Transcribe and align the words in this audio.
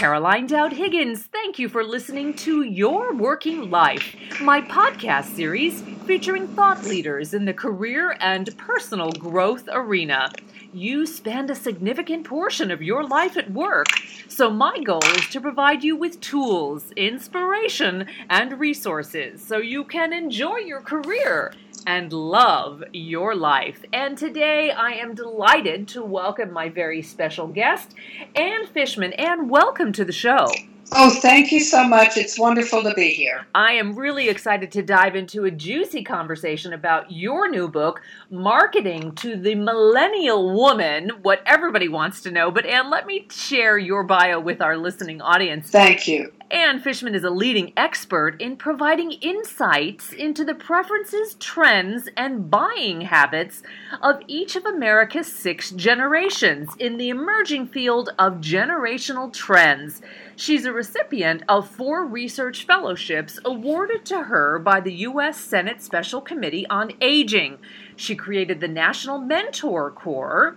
Caroline 0.00 0.46
Dowd 0.46 0.72
Higgins. 0.72 1.24
Thank 1.24 1.58
you 1.58 1.68
for 1.68 1.84
listening 1.84 2.32
to 2.36 2.62
Your 2.62 3.14
Working 3.14 3.70
Life, 3.70 4.16
my 4.40 4.62
podcast 4.62 5.36
series 5.36 5.82
featuring 6.06 6.48
thought 6.48 6.82
leaders 6.84 7.34
in 7.34 7.44
the 7.44 7.52
career 7.52 8.16
and 8.20 8.56
personal 8.56 9.12
growth 9.12 9.68
arena. 9.70 10.30
You 10.72 11.04
spend 11.04 11.50
a 11.50 11.54
significant 11.54 12.24
portion 12.24 12.70
of 12.70 12.80
your 12.80 13.06
life 13.06 13.36
at 13.36 13.50
work, 13.50 13.88
so 14.26 14.48
my 14.50 14.80
goal 14.82 15.04
is 15.04 15.28
to 15.28 15.40
provide 15.42 15.84
you 15.84 15.96
with 15.96 16.18
tools, 16.22 16.92
inspiration, 16.92 18.06
and 18.30 18.58
resources 18.58 19.42
so 19.42 19.58
you 19.58 19.84
can 19.84 20.14
enjoy 20.14 20.56
your 20.56 20.80
career 20.80 21.52
and 21.86 22.12
love 22.12 22.82
your 22.92 23.34
life. 23.34 23.84
And 23.92 24.16
today 24.16 24.70
I 24.70 24.92
am 24.92 25.14
delighted 25.14 25.88
to 25.88 26.02
welcome 26.02 26.52
my 26.52 26.68
very 26.68 27.02
special 27.02 27.46
guest, 27.46 27.94
Ann 28.34 28.66
Fishman. 28.66 29.12
Ann, 29.14 29.48
welcome 29.48 29.92
to 29.92 30.04
the 30.04 30.12
show. 30.12 30.46
Oh, 30.92 31.10
thank 31.10 31.52
you 31.52 31.60
so 31.60 31.86
much. 31.86 32.16
It's 32.16 32.38
wonderful 32.38 32.82
to 32.82 32.92
be 32.94 33.10
here. 33.10 33.46
I 33.54 33.72
am 33.72 33.94
really 33.94 34.28
excited 34.28 34.72
to 34.72 34.82
dive 34.82 35.14
into 35.14 35.44
a 35.44 35.50
juicy 35.50 36.02
conversation 36.02 36.72
about 36.72 37.12
your 37.12 37.48
new 37.48 37.68
book, 37.68 38.00
Marketing 38.28 39.14
to 39.16 39.36
the 39.36 39.54
Millennial 39.54 40.52
Woman, 40.52 41.10
what 41.22 41.42
everybody 41.46 41.88
wants 41.88 42.22
to 42.22 42.32
know. 42.32 42.50
But, 42.50 42.66
Ann, 42.66 42.90
let 42.90 43.06
me 43.06 43.28
share 43.30 43.78
your 43.78 44.02
bio 44.02 44.40
with 44.40 44.60
our 44.60 44.76
listening 44.76 45.20
audience. 45.20 45.70
Thank 45.70 46.08
you. 46.08 46.32
Ann 46.50 46.80
Fishman 46.80 47.14
is 47.14 47.22
a 47.22 47.30
leading 47.30 47.72
expert 47.76 48.40
in 48.40 48.56
providing 48.56 49.12
insights 49.12 50.12
into 50.12 50.44
the 50.44 50.54
preferences, 50.54 51.34
trends, 51.34 52.08
and 52.16 52.50
buying 52.50 53.02
habits 53.02 53.62
of 54.02 54.20
each 54.26 54.56
of 54.56 54.64
America's 54.64 55.32
six 55.32 55.70
generations 55.70 56.70
in 56.80 56.96
the 56.96 57.08
emerging 57.08 57.68
field 57.68 58.10
of 58.18 58.40
generational 58.40 59.32
trends. 59.32 60.02
She's 60.34 60.64
a 60.64 60.72
recipient 60.72 61.44
of 61.48 61.70
four 61.70 62.04
research 62.04 62.66
fellowships 62.66 63.38
awarded 63.44 64.04
to 64.06 64.24
her 64.24 64.58
by 64.58 64.80
the 64.80 64.94
U.S. 64.94 65.38
Senate 65.38 65.80
Special 65.80 66.20
Committee 66.20 66.66
on 66.66 66.90
Aging. 67.00 67.58
She 67.94 68.16
created 68.16 68.58
the 68.58 68.66
National 68.66 69.20
Mentor 69.20 69.92
Corps 69.92 70.56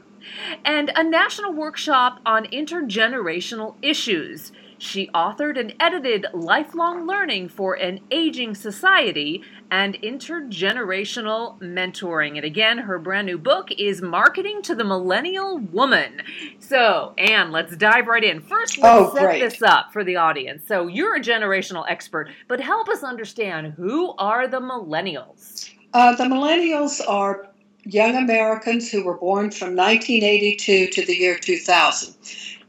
and 0.66 0.92
a 0.96 1.04
national 1.04 1.54
workshop 1.54 2.20
on 2.26 2.46
intergenerational 2.46 3.76
issues. 3.84 4.52
She 4.84 5.08
authored 5.08 5.58
and 5.58 5.74
edited 5.80 6.26
Lifelong 6.34 7.08
Learning 7.08 7.48
for 7.48 7.74
an 7.76 8.02
Aging 8.12 8.54
Society 8.54 9.42
and 9.72 9.96
Intergenerational 10.02 11.58
Mentoring. 11.62 12.36
And 12.36 12.44
again, 12.44 12.80
her 12.80 13.00
brand 13.00 13.28
new 13.28 13.38
book 13.38 13.70
is 13.72 14.02
Marketing 14.02 14.62
to 14.64 14.76
the 14.76 14.84
Millennial 14.84 15.58
Woman. 15.58 16.22
So, 16.60 17.14
Ann, 17.18 17.54
let's 17.54 17.78
dive 17.78 18.08
right 18.08 18.26
in. 18.26 18.42
First, 18.42 18.78
let's 18.78 19.12
oh, 19.12 19.16
set 19.16 19.24
great. 19.24 19.40
this 19.40 19.62
up 19.62 19.94
for 19.94 20.04
the 20.04 20.18
audience. 20.18 20.68
So, 20.68 20.88
you're 20.88 21.16
a 21.16 21.22
generational 21.22 21.86
expert, 21.88 22.30
but 22.50 22.60
help 22.60 22.90
us 22.90 23.04
understand 23.04 23.68
who 23.78 24.14
are 24.18 24.50
the 24.50 24.60
millennials? 24.60 25.72
Uh, 25.94 26.14
the 26.14 26.26
millennials 26.26 27.00
are 27.08 27.48
young 27.86 28.18
Americans 28.18 28.92
who 28.92 29.06
were 29.06 29.18
born 29.18 29.50
from 29.50 29.78
1982 29.78 30.88
to 30.88 31.06
the 31.06 31.16
year 31.16 31.38
2000. 31.38 32.16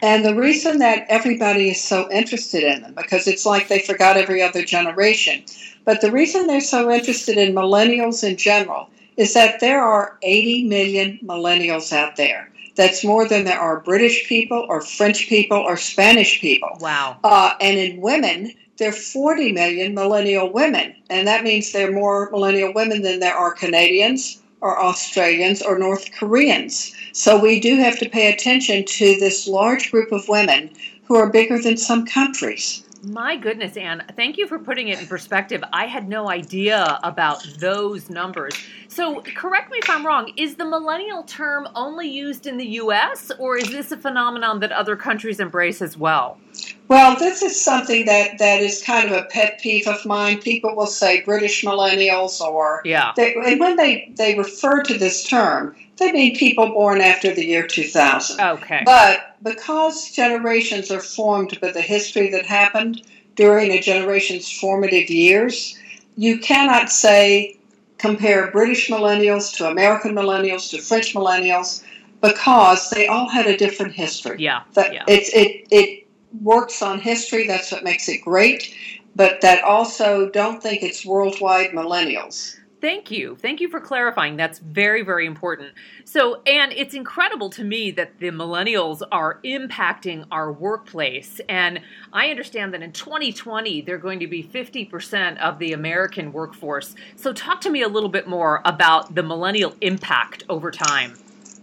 And 0.04 0.22
the 0.22 0.34
reason 0.34 0.80
that 0.80 1.06
everybody 1.08 1.70
is 1.70 1.82
so 1.82 2.10
interested 2.10 2.62
in 2.62 2.82
them, 2.82 2.92
because 2.94 3.26
it's 3.26 3.46
like 3.46 3.68
they 3.68 3.78
forgot 3.78 4.18
every 4.18 4.42
other 4.42 4.62
generation, 4.62 5.42
but 5.86 6.02
the 6.02 6.12
reason 6.12 6.46
they're 6.46 6.60
so 6.60 6.90
interested 6.90 7.38
in 7.38 7.54
millennials 7.54 8.22
in 8.22 8.36
general 8.36 8.90
is 9.16 9.32
that 9.32 9.60
there 9.60 9.82
are 9.82 10.18
80 10.20 10.64
million 10.64 11.18
millennials 11.24 11.90
out 11.90 12.16
there. 12.16 12.52
That's 12.76 13.02
more 13.02 13.26
than 13.26 13.44
there 13.44 13.58
are 13.58 13.80
British 13.80 14.28
people 14.28 14.66
or 14.68 14.82
French 14.82 15.26
people 15.26 15.56
or 15.56 15.78
Spanish 15.78 16.38
people. 16.38 16.76
Wow. 16.80 17.16
Uh, 17.24 17.54
and 17.58 17.78
in 17.78 18.02
women, 18.02 18.52
there 18.76 18.90
are 18.90 18.92
40 18.92 19.52
million 19.52 19.94
millennial 19.94 20.52
women. 20.52 20.94
And 21.08 21.26
that 21.28 21.44
means 21.44 21.72
there 21.72 21.88
are 21.88 21.92
more 21.92 22.28
millennial 22.30 22.74
women 22.74 23.00
than 23.00 23.20
there 23.20 23.34
are 23.34 23.54
Canadians 23.54 24.42
or 24.64 24.82
Australians 24.82 25.60
or 25.60 25.78
North 25.78 26.10
Koreans. 26.12 26.94
So 27.12 27.38
we 27.38 27.60
do 27.60 27.76
have 27.76 27.98
to 27.98 28.08
pay 28.08 28.32
attention 28.32 28.86
to 28.86 29.16
this 29.20 29.46
large 29.46 29.90
group 29.90 30.10
of 30.10 30.26
women 30.26 30.70
who 31.04 31.16
are 31.16 31.28
bigger 31.28 31.60
than 31.60 31.76
some 31.76 32.06
countries. 32.06 32.82
My 33.04 33.36
goodness, 33.36 33.76
Ann, 33.76 34.02
thank 34.16 34.38
you 34.38 34.46
for 34.46 34.58
putting 34.58 34.88
it 34.88 34.98
in 34.98 35.06
perspective. 35.06 35.62
I 35.74 35.84
had 35.84 36.08
no 36.08 36.30
idea 36.30 36.98
about 37.02 37.46
those 37.58 38.08
numbers. 38.08 38.54
So, 38.88 39.20
correct 39.36 39.70
me 39.70 39.76
if 39.82 39.90
I'm 39.90 40.06
wrong, 40.06 40.32
is 40.38 40.54
the 40.54 40.64
millennial 40.64 41.24
term 41.24 41.68
only 41.74 42.08
used 42.08 42.46
in 42.46 42.56
the 42.56 42.66
US 42.80 43.30
or 43.38 43.58
is 43.58 43.70
this 43.70 43.92
a 43.92 43.98
phenomenon 43.98 44.60
that 44.60 44.72
other 44.72 44.96
countries 44.96 45.40
embrace 45.40 45.82
as 45.82 45.98
well? 45.98 46.38
Well, 46.88 47.16
this 47.16 47.42
is 47.42 47.60
something 47.60 48.04
that, 48.06 48.38
that 48.38 48.60
is 48.60 48.82
kind 48.82 49.10
of 49.10 49.12
a 49.16 49.24
pet 49.24 49.58
peeve 49.60 49.86
of 49.86 50.04
mine. 50.04 50.40
People 50.40 50.76
will 50.76 50.86
say 50.86 51.22
British 51.22 51.64
millennials 51.64 52.40
or 52.40 52.82
Yeah. 52.84 53.12
they, 53.16 53.34
and 53.34 53.58
when 53.58 53.76
they, 53.76 54.12
they 54.16 54.36
refer 54.36 54.82
to 54.82 54.98
this 54.98 55.24
term, 55.24 55.74
they 55.96 56.12
mean 56.12 56.36
people 56.36 56.68
born 56.68 57.00
after 57.00 57.32
the 57.34 57.44
year 57.44 57.66
2000. 57.66 58.38
Okay. 58.40 58.82
But 58.84 59.36
because 59.42 60.10
generations 60.10 60.90
are 60.90 61.00
formed 61.00 61.58
by 61.60 61.70
the 61.70 61.80
history 61.80 62.30
that 62.30 62.44
happened 62.44 63.02
during 63.36 63.72
a 63.72 63.80
generation's 63.80 64.50
formative 64.50 65.08
years, 65.08 65.76
you 66.16 66.38
cannot 66.38 66.90
say 66.90 67.56
compare 67.98 68.50
British 68.50 68.88
millennials 68.88 69.56
to 69.56 69.66
American 69.68 70.12
millennials 70.14 70.70
to 70.70 70.78
French 70.78 71.14
millennials 71.14 71.82
because 72.20 72.90
they 72.90 73.06
all 73.06 73.28
had 73.28 73.46
a 73.46 73.56
different 73.56 73.92
history. 73.92 74.36
Yeah. 74.38 74.62
That 74.74 74.92
Yeah. 74.92 75.04
it's 75.08 75.30
it 75.30 75.66
it 75.70 76.03
works 76.40 76.82
on 76.82 77.00
history. 77.00 77.46
That's 77.46 77.70
what 77.70 77.84
makes 77.84 78.08
it 78.08 78.18
great. 78.22 78.74
But 79.16 79.40
that 79.42 79.62
also 79.62 80.28
don't 80.30 80.62
think 80.62 80.82
it's 80.82 81.06
worldwide 81.06 81.70
millennials. 81.70 82.56
Thank 82.84 83.10
you. 83.10 83.34
Thank 83.36 83.62
you 83.62 83.70
for 83.70 83.80
clarifying. 83.80 84.36
That's 84.36 84.58
very, 84.58 85.00
very 85.02 85.24
important. 85.24 85.72
So, 86.04 86.42
and 86.46 86.70
it's 86.70 86.92
incredible 86.92 87.48
to 87.48 87.64
me 87.64 87.90
that 87.92 88.18
the 88.18 88.26
millennials 88.26 89.00
are 89.10 89.40
impacting 89.42 90.26
our 90.30 90.52
workplace. 90.52 91.40
And 91.48 91.80
I 92.12 92.28
understand 92.28 92.74
that 92.74 92.82
in 92.82 92.92
2020, 92.92 93.80
they're 93.80 93.96
going 93.96 94.20
to 94.20 94.26
be 94.26 94.44
50% 94.44 95.38
of 95.38 95.58
the 95.58 95.72
American 95.72 96.30
workforce. 96.30 96.94
So, 97.16 97.32
talk 97.32 97.62
to 97.62 97.70
me 97.70 97.80
a 97.80 97.88
little 97.88 98.10
bit 98.10 98.28
more 98.28 98.60
about 98.66 99.14
the 99.14 99.22
millennial 99.22 99.74
impact 99.80 100.42
over 100.50 100.70
time. 100.70 101.14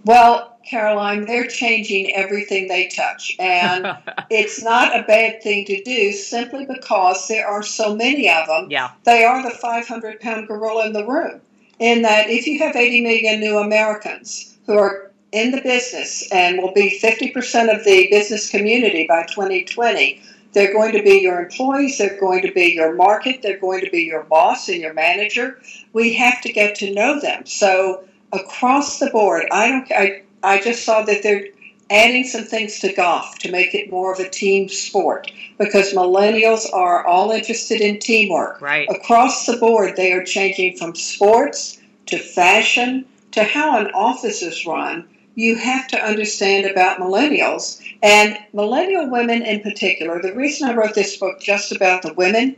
Well, 0.04 0.51
Caroline, 0.66 1.26
they're 1.26 1.48
changing 1.48 2.14
everything 2.16 2.68
they 2.68 2.88
touch. 2.88 3.36
And 3.40 3.88
it's 4.30 4.64
not 4.64 4.98
a 4.98 5.04
bad 5.04 5.42
thing 5.42 5.66
to 5.66 5.84
do 5.84 6.12
simply 6.12 6.66
because 6.66 7.28
there 7.28 7.48
are 7.48 7.64
so 7.64 7.96
many 7.96 8.30
of 8.30 8.48
them. 8.48 8.68
yeah. 8.70 8.92
They 9.04 9.24
are 9.24 9.44
the 9.44 9.56
500 9.56 10.20
pound 10.20 10.48
gorilla 10.48 10.88
in 10.88 10.94
the 10.94 11.06
room. 11.06 11.42
In 11.80 12.04
that, 12.04 12.30
if 12.30 12.46
you 12.46 12.60
have 12.60 12.76
80 12.76 13.02
million 13.02 13.40
new 13.40 13.58
Americans 13.58 14.56
who 14.68 14.78
are 14.78 15.12
in 15.32 15.52
the 15.52 15.62
business 15.62 16.30
and 16.32 16.62
will 16.62 16.74
be 16.74 17.00
50% 17.02 17.76
of 17.76 17.84
the 17.86 18.08
business 18.12 18.50
community 18.50 19.06
by 19.08 19.26
2020, 19.28 20.22
they're 20.54 20.74
going 20.74 20.92
to 20.92 21.02
be 21.02 21.20
your 21.22 21.42
employees, 21.42 21.98
they're 21.98 22.20
going 22.20 22.42
to 22.42 22.52
be 22.52 22.74
your 22.74 22.94
market, 22.94 23.42
they're 23.42 23.60
going 23.60 23.84
to 23.86 23.90
be 23.90 24.02
your 24.02 24.24
boss 24.24 24.68
and 24.68 24.82
your 24.82 24.94
manager. 24.94 25.60
We 25.94 26.14
have 26.16 26.42
to 26.42 26.52
get 26.52 26.76
to 26.76 26.94
know 26.94 27.20
them. 27.20 27.46
So, 27.46 28.04
across 28.34 29.00
the 29.00 29.10
board, 29.10 29.46
I 29.52 29.70
don't 29.70 29.92
I, 29.92 30.24
I 30.44 30.60
just 30.62 30.84
saw 30.84 31.04
that 31.04 31.24
they're 31.24 31.48
adding 31.92 32.24
some 32.24 32.46
things 32.46 32.80
to 32.80 32.94
golf 32.94 33.38
to 33.40 33.52
make 33.52 33.76
it 33.76 33.92
more 33.92 34.14
of 34.14 34.20
a 34.20 34.30
team 34.30 34.70
sport 34.70 35.32
because 35.58 35.94
millennials 35.94 36.66
are 36.74 37.06
all 37.06 37.32
interested 37.32 37.82
in 37.82 38.00
teamwork. 38.00 38.62
Right. 38.62 38.88
Across 38.90 39.46
the 39.46 39.58
board, 39.58 39.98
they 39.98 40.14
are 40.14 40.24
changing 40.24 40.78
from 40.78 40.96
sports 40.96 41.80
to 42.08 42.18
fashion 42.18 43.06
to 43.32 43.44
how 43.44 43.78
an 43.78 43.92
office 43.94 44.42
is 44.42 44.66
run. 44.66 45.08
You 45.36 45.56
have 45.56 45.88
to 45.90 46.04
understand 46.04 46.66
about 46.66 47.00
millennials 47.00 47.82
and 48.02 48.38
millennial 48.54 49.10
women 49.10 49.42
in 49.42 49.62
particular. 49.62 50.22
The 50.22 50.34
reason 50.34 50.70
I 50.70 50.76
wrote 50.76 50.96
this 50.96 51.18
book 51.18 51.40
just 51.42 51.72
about 51.72 52.02
the 52.02 52.14
women 52.14 52.56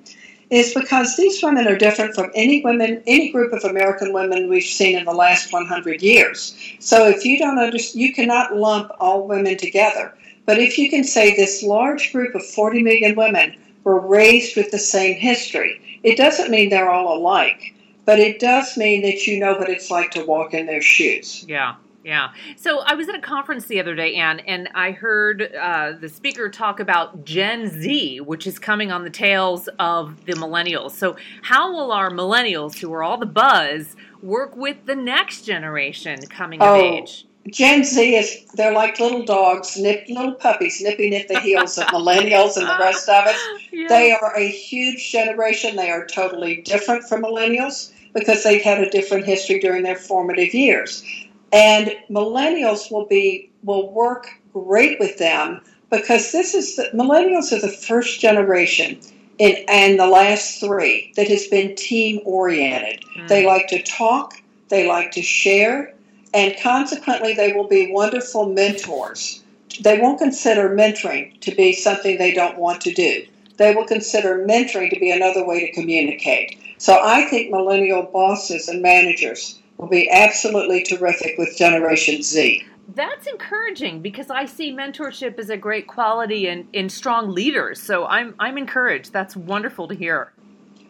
is 0.49 0.73
because 0.73 1.15
these 1.15 1.41
women 1.41 1.67
are 1.67 1.77
different 1.77 2.15
from 2.15 2.31
any 2.35 2.63
women, 2.63 3.01
any 3.07 3.31
group 3.31 3.53
of 3.53 3.63
American 3.63 4.13
women 4.13 4.49
we've 4.49 4.63
seen 4.63 4.97
in 4.97 5.05
the 5.05 5.13
last 5.13 5.51
100 5.51 6.01
years. 6.01 6.55
So 6.79 7.07
if 7.07 7.25
you 7.25 7.37
don't 7.37 7.59
understand, 7.59 8.01
you 8.01 8.13
cannot 8.13 8.55
lump 8.55 8.91
all 8.99 9.27
women 9.27 9.57
together. 9.57 10.13
But 10.45 10.59
if 10.59 10.77
you 10.77 10.89
can 10.89 11.03
say 11.03 11.35
this 11.35 11.63
large 11.63 12.11
group 12.11 12.35
of 12.35 12.45
40 12.45 12.83
million 12.83 13.15
women 13.15 13.55
were 13.83 13.99
raised 13.99 14.55
with 14.55 14.71
the 14.71 14.79
same 14.79 15.15
history, 15.15 15.79
it 16.03 16.17
doesn't 16.17 16.51
mean 16.51 16.69
they're 16.69 16.89
all 16.89 17.17
alike, 17.17 17.73
but 18.05 18.19
it 18.19 18.39
does 18.39 18.75
mean 18.77 19.01
that 19.03 19.25
you 19.25 19.39
know 19.39 19.53
what 19.53 19.69
it's 19.69 19.89
like 19.89 20.11
to 20.11 20.25
walk 20.25 20.53
in 20.53 20.65
their 20.65 20.81
shoes. 20.81 21.45
Yeah. 21.47 21.75
Yeah. 22.03 22.31
So 22.57 22.79
I 22.79 22.95
was 22.95 23.07
at 23.07 23.15
a 23.15 23.21
conference 23.21 23.65
the 23.65 23.79
other 23.79 23.95
day, 23.95 24.15
Ann, 24.15 24.39
and 24.41 24.69
I 24.75 24.91
heard 24.91 25.53
uh, 25.55 25.93
the 25.99 26.09
speaker 26.09 26.49
talk 26.49 26.79
about 26.79 27.23
Gen 27.23 27.69
Z, 27.69 28.19
which 28.21 28.45
is 28.45 28.59
coming 28.59 28.91
on 28.91 29.03
the 29.03 29.09
tails 29.09 29.69
of 29.79 30.25
the 30.25 30.33
millennials. 30.33 30.91
So, 30.91 31.15
how 31.43 31.71
will 31.71 31.91
our 31.91 32.09
millennials, 32.09 32.77
who 32.77 32.91
are 32.93 33.03
all 33.03 33.17
the 33.17 33.25
buzz, 33.25 33.95
work 34.21 34.55
with 34.57 34.85
the 34.85 34.95
next 34.95 35.43
generation 35.43 36.19
coming 36.27 36.61
of 36.61 36.67
Oh, 36.67 36.75
age? 36.75 37.25
Gen 37.49 37.83
Z 37.83 38.15
is 38.15 38.45
they're 38.53 38.73
like 38.73 38.99
little 38.99 39.23
dogs, 39.23 39.77
nip, 39.77 40.05
little 40.07 40.33
puppies 40.33 40.81
nipping 40.81 41.13
at 41.13 41.27
the 41.27 41.39
heels 41.41 41.77
of 41.77 41.85
millennials 41.87 42.55
and 42.55 42.67
the 42.67 42.77
rest 42.79 43.07
of 43.09 43.27
us. 43.27 43.35
Yeah. 43.73 43.87
They 43.89 44.11
are 44.11 44.37
a 44.37 44.47
huge 44.47 45.11
generation. 45.11 45.75
They 45.75 45.89
are 45.89 46.05
totally 46.05 46.57
different 46.61 47.05
from 47.05 47.23
millennials 47.23 47.91
because 48.13 48.43
they've 48.43 48.61
had 48.61 48.79
a 48.79 48.89
different 48.91 49.25
history 49.25 49.59
during 49.59 49.81
their 49.81 49.95
formative 49.95 50.53
years. 50.53 51.03
And 51.53 51.95
millennials 52.09 52.91
will 52.91 53.05
be 53.05 53.51
will 53.63 53.93
work 53.93 54.27
great 54.51 54.99
with 54.99 55.17
them 55.19 55.61
because 55.91 56.31
this 56.31 56.55
is 56.55 56.75
the 56.75 56.89
millennials 56.93 57.51
are 57.53 57.61
the 57.61 57.69
first 57.69 58.19
generation 58.19 58.99
in 59.37 59.63
and 59.67 59.99
the 59.99 60.07
last 60.07 60.59
three 60.59 61.13
that 61.15 61.27
has 61.27 61.45
been 61.47 61.75
team 61.75 62.21
oriented. 62.25 63.03
Mm. 63.15 63.27
They 63.27 63.45
like 63.45 63.67
to 63.67 63.83
talk, 63.83 64.33
they 64.69 64.87
like 64.87 65.11
to 65.11 65.21
share, 65.21 65.93
and 66.33 66.55
consequently 66.61 67.33
they 67.33 67.53
will 67.53 67.67
be 67.67 67.91
wonderful 67.91 68.49
mentors. 68.49 69.43
They 69.81 69.99
won't 69.99 70.19
consider 70.19 70.75
mentoring 70.75 71.39
to 71.41 71.53
be 71.53 71.73
something 71.73 72.17
they 72.17 72.33
don't 72.33 72.57
want 72.57 72.81
to 72.81 72.93
do. 72.93 73.25
They 73.57 73.75
will 73.75 73.85
consider 73.85 74.45
mentoring 74.45 74.89
to 74.89 74.99
be 74.99 75.11
another 75.11 75.45
way 75.45 75.67
to 75.67 75.71
communicate. 75.73 76.59
So 76.79 76.99
I 77.01 77.25
think 77.25 77.51
millennial 77.51 78.03
bosses 78.03 78.67
and 78.67 78.81
managers 78.81 79.59
will 79.77 79.87
be 79.87 80.09
absolutely 80.09 80.83
terrific 80.83 81.37
with 81.37 81.57
Generation 81.57 82.21
Z. 82.21 82.65
That's 82.95 83.27
encouraging 83.27 84.01
because 84.01 84.29
I 84.29 84.45
see 84.45 84.71
mentorship 84.71 85.39
as 85.39 85.49
a 85.49 85.57
great 85.57 85.87
quality 85.87 86.47
in, 86.47 86.67
in 86.73 86.89
strong 86.89 87.31
leaders. 87.31 87.81
So 87.81 88.05
I'm 88.05 88.35
I'm 88.39 88.57
encouraged. 88.57 89.13
That's 89.13 89.35
wonderful 89.35 89.87
to 89.87 89.95
hear. 89.95 90.33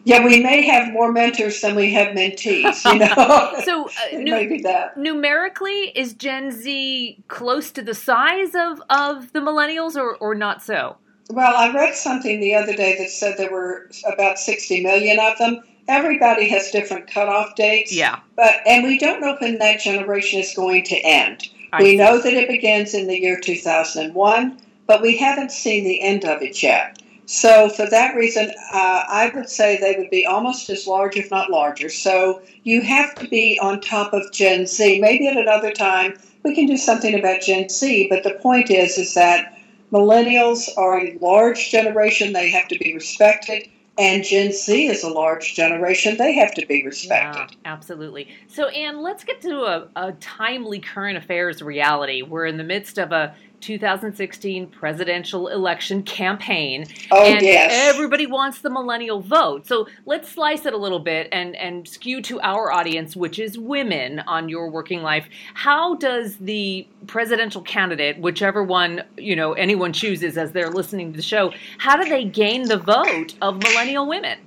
Yeah, 0.06 0.22
we 0.22 0.42
may 0.42 0.60
have 0.62 0.92
more 0.92 1.10
mentors 1.10 1.62
than 1.62 1.74
we 1.74 1.90
have 1.94 2.08
mentees, 2.08 2.84
you 2.84 2.98
know. 2.98 3.60
So 3.64 3.86
uh, 3.86 3.90
nu- 4.18 4.60
numerically, 4.96 5.92
is 5.94 6.12
Gen 6.12 6.50
Z 6.50 7.24
close 7.28 7.70
to 7.72 7.82
the 7.82 7.94
size 7.94 8.54
of, 8.54 8.82
of 8.90 9.32
the 9.32 9.40
millennials 9.40 9.96
or, 9.96 10.16
or 10.16 10.34
not 10.34 10.62
so? 10.62 10.96
Well, 11.30 11.56
I 11.56 11.72
read 11.72 11.94
something 11.94 12.40
the 12.40 12.54
other 12.54 12.74
day 12.74 12.98
that 12.98 13.08
said 13.08 13.38
there 13.38 13.50
were 13.50 13.88
about 14.06 14.38
60 14.38 14.82
million 14.82 15.18
of 15.18 15.38
them. 15.38 15.62
Everybody 15.86 16.48
has 16.48 16.70
different 16.70 17.06
cutoff 17.06 17.54
dates. 17.56 17.92
Yeah. 17.92 18.20
But 18.36 18.56
and 18.66 18.84
we 18.84 18.98
don't 18.98 19.20
know 19.20 19.36
when 19.38 19.58
that 19.58 19.80
generation 19.80 20.40
is 20.40 20.54
going 20.54 20.84
to 20.84 20.96
end. 20.96 21.48
I 21.72 21.82
we 21.82 21.90
see. 21.90 21.96
know 21.96 22.20
that 22.20 22.32
it 22.32 22.48
begins 22.48 22.94
in 22.94 23.06
the 23.06 23.18
year 23.18 23.38
2001, 23.38 24.58
but 24.86 25.02
we 25.02 25.16
haven't 25.16 25.52
seen 25.52 25.84
the 25.84 26.00
end 26.00 26.24
of 26.24 26.40
it 26.42 26.62
yet. 26.62 27.02
So 27.26 27.68
for 27.70 27.86
that 27.88 28.14
reason, 28.14 28.50
uh, 28.72 29.04
I 29.08 29.32
would 29.34 29.48
say 29.48 29.78
they 29.78 29.96
would 29.98 30.10
be 30.10 30.26
almost 30.26 30.68
as 30.68 30.86
large, 30.86 31.16
if 31.16 31.30
not 31.30 31.50
larger. 31.50 31.88
So 31.88 32.42
you 32.64 32.82
have 32.82 33.14
to 33.16 33.28
be 33.28 33.58
on 33.60 33.80
top 33.80 34.12
of 34.12 34.30
Gen 34.32 34.66
Z. 34.66 35.00
Maybe 35.00 35.26
at 35.26 35.36
another 35.36 35.72
time 35.72 36.18
we 36.42 36.54
can 36.54 36.66
do 36.66 36.76
something 36.76 37.18
about 37.18 37.40
Gen 37.40 37.68
Z. 37.68 38.08
But 38.10 38.24
the 38.24 38.38
point 38.42 38.70
is, 38.70 38.98
is 38.98 39.14
that 39.14 39.58
millennials 39.90 40.68
are 40.76 40.98
a 40.98 41.16
large 41.20 41.70
generation. 41.70 42.32
They 42.32 42.50
have 42.50 42.68
to 42.68 42.78
be 42.78 42.94
respected. 42.94 43.68
And 43.96 44.24
Gen 44.24 44.50
Z 44.52 44.86
is 44.86 45.04
a 45.04 45.08
large 45.08 45.54
generation. 45.54 46.16
They 46.16 46.34
have 46.34 46.52
to 46.54 46.66
be 46.66 46.84
respected. 46.84 47.38
Yeah, 47.38 47.72
absolutely. 47.72 48.28
So, 48.48 48.66
Ann, 48.68 49.02
let's 49.02 49.22
get 49.22 49.40
to 49.42 49.60
a, 49.62 49.88
a 49.94 50.12
timely 50.14 50.80
current 50.80 51.16
affairs 51.16 51.62
reality. 51.62 52.22
We're 52.22 52.46
in 52.46 52.56
the 52.56 52.64
midst 52.64 52.98
of 52.98 53.12
a 53.12 53.36
2016 53.60 54.66
presidential 54.68 55.48
election 55.48 56.02
campaign. 56.02 56.86
Oh, 57.10 57.24
and 57.24 57.42
yes. 57.42 57.94
everybody 57.94 58.26
wants 58.26 58.60
the 58.60 58.70
millennial 58.70 59.20
vote. 59.20 59.66
So 59.66 59.86
let's 60.06 60.30
slice 60.30 60.66
it 60.66 60.72
a 60.72 60.76
little 60.76 60.98
bit 60.98 61.28
and, 61.32 61.56
and 61.56 61.86
skew 61.88 62.20
to 62.22 62.40
our 62.40 62.70
audience, 62.70 63.16
which 63.16 63.38
is 63.38 63.58
women 63.58 64.20
on 64.20 64.48
your 64.48 64.68
working 64.70 65.02
life. 65.02 65.28
How 65.54 65.94
does 65.94 66.36
the 66.36 66.86
presidential 67.06 67.62
candidate, 67.62 68.18
whichever 68.18 68.62
one, 68.62 69.02
you 69.16 69.36
know, 69.36 69.52
anyone 69.54 69.92
chooses 69.92 70.36
as 70.36 70.52
they're 70.52 70.70
listening 70.70 71.12
to 71.12 71.16
the 71.16 71.22
show, 71.22 71.52
how 71.78 71.96
do 71.96 72.08
they 72.08 72.24
gain 72.24 72.68
the 72.68 72.78
vote 72.78 73.34
of 73.40 73.62
millennial 73.62 74.06
women? 74.06 74.38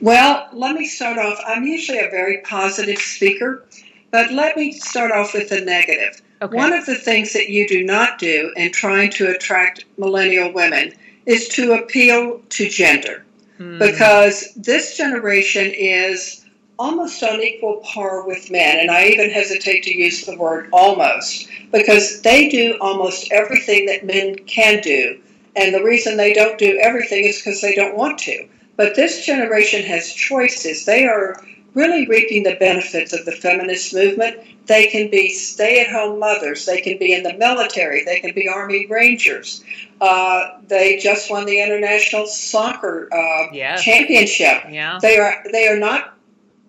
Well, 0.00 0.48
let 0.52 0.74
me 0.74 0.86
start 0.86 1.18
off. 1.18 1.38
I'm 1.46 1.64
usually 1.64 1.98
a 1.98 2.10
very 2.10 2.38
positive 2.38 2.98
speaker, 2.98 3.64
but 4.10 4.30
let 4.30 4.56
me 4.56 4.72
start 4.72 5.10
off 5.10 5.34
with 5.34 5.48
the 5.48 5.60
negative. 5.60 6.20
Okay. 6.44 6.56
One 6.56 6.72
of 6.72 6.86
the 6.86 6.94
things 6.94 7.32
that 7.32 7.48
you 7.48 7.66
do 7.66 7.84
not 7.84 8.18
do 8.18 8.52
in 8.56 8.70
trying 8.70 9.10
to 9.12 9.30
attract 9.30 9.84
millennial 9.96 10.52
women 10.52 10.92
is 11.26 11.48
to 11.48 11.72
appeal 11.72 12.42
to 12.50 12.68
gender 12.68 13.24
Hmm. 13.58 13.78
because 13.78 14.52
this 14.54 14.96
generation 14.96 15.70
is 15.74 16.44
almost 16.78 17.22
on 17.22 17.40
equal 17.40 17.76
par 17.84 18.26
with 18.26 18.50
men. 18.50 18.80
And 18.80 18.90
I 18.90 19.06
even 19.06 19.30
hesitate 19.30 19.84
to 19.84 19.96
use 19.96 20.26
the 20.26 20.36
word 20.36 20.68
almost 20.72 21.48
because 21.70 22.20
they 22.22 22.48
do 22.48 22.76
almost 22.80 23.30
everything 23.30 23.86
that 23.86 24.04
men 24.04 24.36
can 24.46 24.80
do. 24.82 25.20
And 25.54 25.72
the 25.72 25.84
reason 25.84 26.16
they 26.16 26.32
don't 26.32 26.58
do 26.58 26.78
everything 26.82 27.24
is 27.24 27.38
because 27.38 27.60
they 27.60 27.76
don't 27.76 27.96
want 27.96 28.18
to. 28.20 28.48
But 28.76 28.96
this 28.96 29.24
generation 29.24 29.84
has 29.84 30.12
choices. 30.12 30.84
They 30.84 31.06
are 31.06 31.40
really 31.74 32.06
reaping 32.06 32.42
the 32.44 32.56
benefits 32.56 33.12
of 33.12 33.24
the 33.24 33.32
feminist 33.32 33.92
movement. 33.94 34.38
They 34.66 34.86
can 34.86 35.10
be 35.10 35.28
stay 35.30 35.80
at 35.80 35.90
home 35.90 36.18
mothers. 36.18 36.64
They 36.64 36.80
can 36.80 36.96
be 36.98 37.12
in 37.12 37.22
the 37.22 37.34
military. 37.34 38.04
They 38.04 38.20
can 38.20 38.32
be 38.34 38.48
Army 38.48 38.86
Rangers. 38.86 39.62
Uh, 40.00 40.58
they 40.66 40.98
just 40.98 41.30
won 41.30 41.44
the 41.46 41.60
international 41.60 42.26
soccer 42.26 43.08
uh, 43.12 43.48
Yes. 43.52 43.82
championship. 43.82 44.62
Yeah. 44.70 44.98
They 45.02 45.18
are 45.18 45.44
they 45.52 45.68
are 45.68 45.78
not 45.78 46.14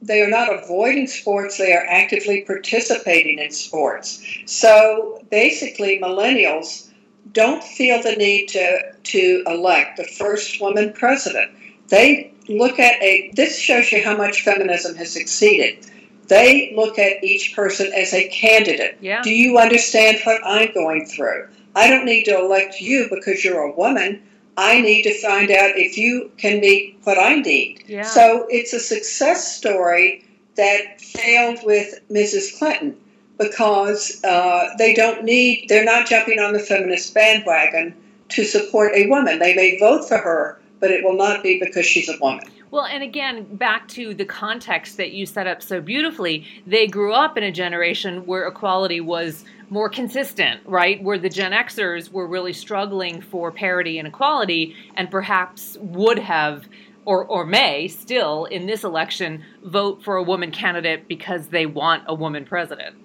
they 0.02 0.22
are 0.22 0.30
not 0.30 0.54
avoiding 0.54 1.07
sports. 1.07 1.57
They 1.57 1.74
are 1.74 1.86
actively 1.88 2.42
participating 2.42 3.40
in 3.40 3.50
sports. 3.52 4.24
So 4.46 5.24
basically, 5.31 6.00
millennials 6.00 6.90
don't 7.31 7.63
feel 7.63 8.02
the 8.04 8.16
need 8.16 8.48
to 8.50 8.94
to 9.04 9.44
elect 9.48 9.98
the 9.98 10.04
first 10.04 10.60
woman 10.62 10.92
president. 10.94 11.52
They 11.88 12.34
look 12.48 12.80
at 12.80 13.02
a. 13.02 13.32
This 13.36 13.58
shows 13.60 13.92
you 13.92 14.04
how 14.04 14.16
much 14.18 14.44
feminism 14.44 14.96
has 14.96 15.12
succeeded. 15.12 15.86
They 16.28 16.74
look 16.76 16.98
at 16.98 17.24
each 17.24 17.56
person 17.56 17.92
as 17.94 18.14
a 18.14 18.28
candidate. 18.30 18.98
Yeah. 19.00 19.22
Do 19.22 19.32
you 19.32 19.58
understand 19.58 20.18
what 20.24 20.42
I'm 20.44 20.74
going 20.74 21.06
through? 21.06 21.48
I 21.76 21.90
don't 21.90 22.06
need 22.06 22.24
to 22.24 22.40
elect 22.40 22.82
you 22.82 23.08
because 23.10 23.44
you're 23.44 23.62
a 23.62 23.72
woman. 23.72 24.24
I 24.58 24.82
need 24.82 25.04
to 25.04 25.22
find 25.22 25.52
out 25.52 25.78
if 25.78 25.98
you 25.98 26.32
can 26.38 26.62
meet 26.62 26.98
what 27.04 27.20
I 27.20 27.36
need. 27.36 27.84
Yeah. 27.88 28.04
So 28.04 28.48
it's 28.50 28.74
a 28.74 28.80
success 28.80 29.56
story 29.56 30.24
that 30.56 31.02
failed 31.02 31.60
with 31.64 32.00
Mrs. 32.10 32.58
Clinton 32.58 32.96
because 33.38 34.24
uh, 34.24 34.69
they 34.78 34.94
don't 34.94 35.26
need, 35.26 35.68
they're 35.68 35.83
not 35.83 36.07
jumping 36.07 36.40
on 36.40 36.54
the 36.54 36.59
feminist 36.59 37.14
bandwagon 37.14 37.94
to 38.30 38.45
support 38.45 38.94
a 38.95 39.07
woman. 39.07 39.40
They 39.40 39.54
may 39.54 39.78
vote 39.78 40.07
for 40.07 40.18
her, 40.18 40.62
but 40.80 40.92
it 40.92 41.04
will 41.04 41.16
not 41.16 41.44
be 41.44 41.60
because 41.60 41.86
she's 41.86 42.10
a 42.10 42.18
woman. 42.20 42.46
Well, 42.72 42.86
and 42.86 43.04
again, 43.04 43.56
back 43.56 43.88
to 43.90 44.14
the 44.14 44.26
context 44.26 44.98
that 44.98 45.12
you 45.12 45.26
set 45.26 45.48
up 45.48 45.62
so 45.62 45.80
beautifully, 45.80 46.46
they 46.68 46.88
grew 46.88 47.14
up 47.14 47.38
in 47.38 47.44
a 47.44 47.52
generation 47.52 48.26
where 48.26 48.48
equality 48.48 49.00
was 49.00 49.46
more 49.70 49.90
consistent, 49.90 50.62
right? 50.66 51.02
Where 51.02 51.18
the 51.18 51.30
Gen 51.30 51.52
Xers 51.52 52.12
were 52.12 52.28
really 52.28 52.54
struggling 52.54 53.22
for 53.22 53.52
parity 53.52 53.98
and 53.98 54.08
equality, 54.08 54.76
and 54.96 55.10
perhaps 55.10 55.78
would 55.80 56.20
have, 56.20 56.68
or, 57.06 57.26
or 57.26 57.46
may 57.46 57.88
still, 57.88 58.46
in 58.46 58.66
this 58.68 58.84
election, 58.84 59.44
vote 59.64 60.04
for 60.04 60.18
a 60.18 60.24
woman 60.24 60.52
candidate 60.52 61.08
because 61.08 61.48
they 61.48 61.66
want 61.66 62.04
a 62.08 62.14
woman 62.14 62.46
president. 62.46 62.96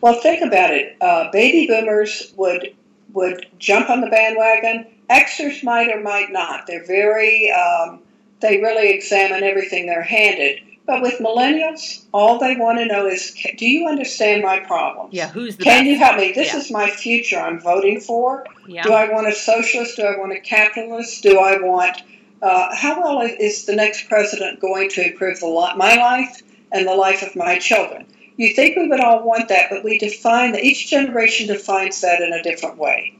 Well, 0.00 0.20
think 0.20 0.42
about 0.42 0.72
it. 0.72 0.96
Uh, 1.00 1.30
baby 1.32 1.66
boomers 1.66 2.32
would 2.36 2.74
would 3.12 3.46
jump 3.58 3.88
on 3.88 4.00
the 4.02 4.06
bandwagon. 4.08 4.86
Xers 5.10 5.62
might 5.64 5.94
or 5.94 6.00
might 6.00 6.30
not. 6.30 6.66
They're 6.66 6.84
very 6.84 7.50
um, 7.50 8.00
they 8.40 8.60
really 8.60 8.90
examine 8.90 9.42
everything 9.42 9.86
they're 9.86 10.02
handed. 10.02 10.60
But 10.86 11.02
with 11.02 11.18
millennials, 11.18 12.04
all 12.14 12.38
they 12.38 12.56
want 12.56 12.78
to 12.78 12.86
know 12.86 13.06
is, 13.06 13.36
do 13.58 13.68
you 13.68 13.86
understand 13.88 14.42
my 14.42 14.60
problems? 14.60 15.12
Yeah, 15.12 15.28
who's 15.28 15.58
the 15.58 15.64
Can 15.64 15.80
best? 15.80 15.86
you 15.86 15.98
help 15.98 16.16
me? 16.16 16.32
This 16.32 16.54
Yeah. 16.54 16.60
is 16.60 16.70
my 16.70 16.88
future 16.88 17.38
I'm 17.38 17.60
voting 17.60 18.00
for. 18.00 18.46
Yeah. 18.66 18.84
Do 18.84 18.92
I 18.94 19.10
want 19.12 19.26
a 19.28 19.34
socialist? 19.34 19.96
Do 19.96 20.04
I 20.04 20.16
want 20.18 20.32
a 20.32 20.40
capitalist? 20.40 21.22
Do 21.22 21.40
I 21.40 21.58
want, 21.60 22.02
uh, 22.40 22.74
how 22.74 23.02
well 23.02 23.20
is 23.20 23.66
the 23.66 23.76
next 23.76 24.08
president 24.08 24.60
going 24.60 24.88
to 24.90 25.10
improve 25.10 25.40
the 25.40 25.46
my 25.76 25.96
life 25.96 26.40
and 26.72 26.86
the 26.88 26.94
life 26.94 27.22
of 27.22 27.36
my 27.36 27.58
children? 27.58 28.06
You 28.38 28.54
think 28.54 28.76
we 28.76 28.88
would 28.88 29.00
all 29.00 29.24
want 29.24 29.48
that, 29.48 29.68
but 29.68 29.84
we 29.84 29.98
define 29.98 30.52
that 30.52 30.64
each 30.64 30.88
generation 30.88 31.48
defines 31.48 32.00
that 32.00 32.22
in 32.22 32.32
a 32.32 32.42
different 32.42 32.78
way. 32.78 33.17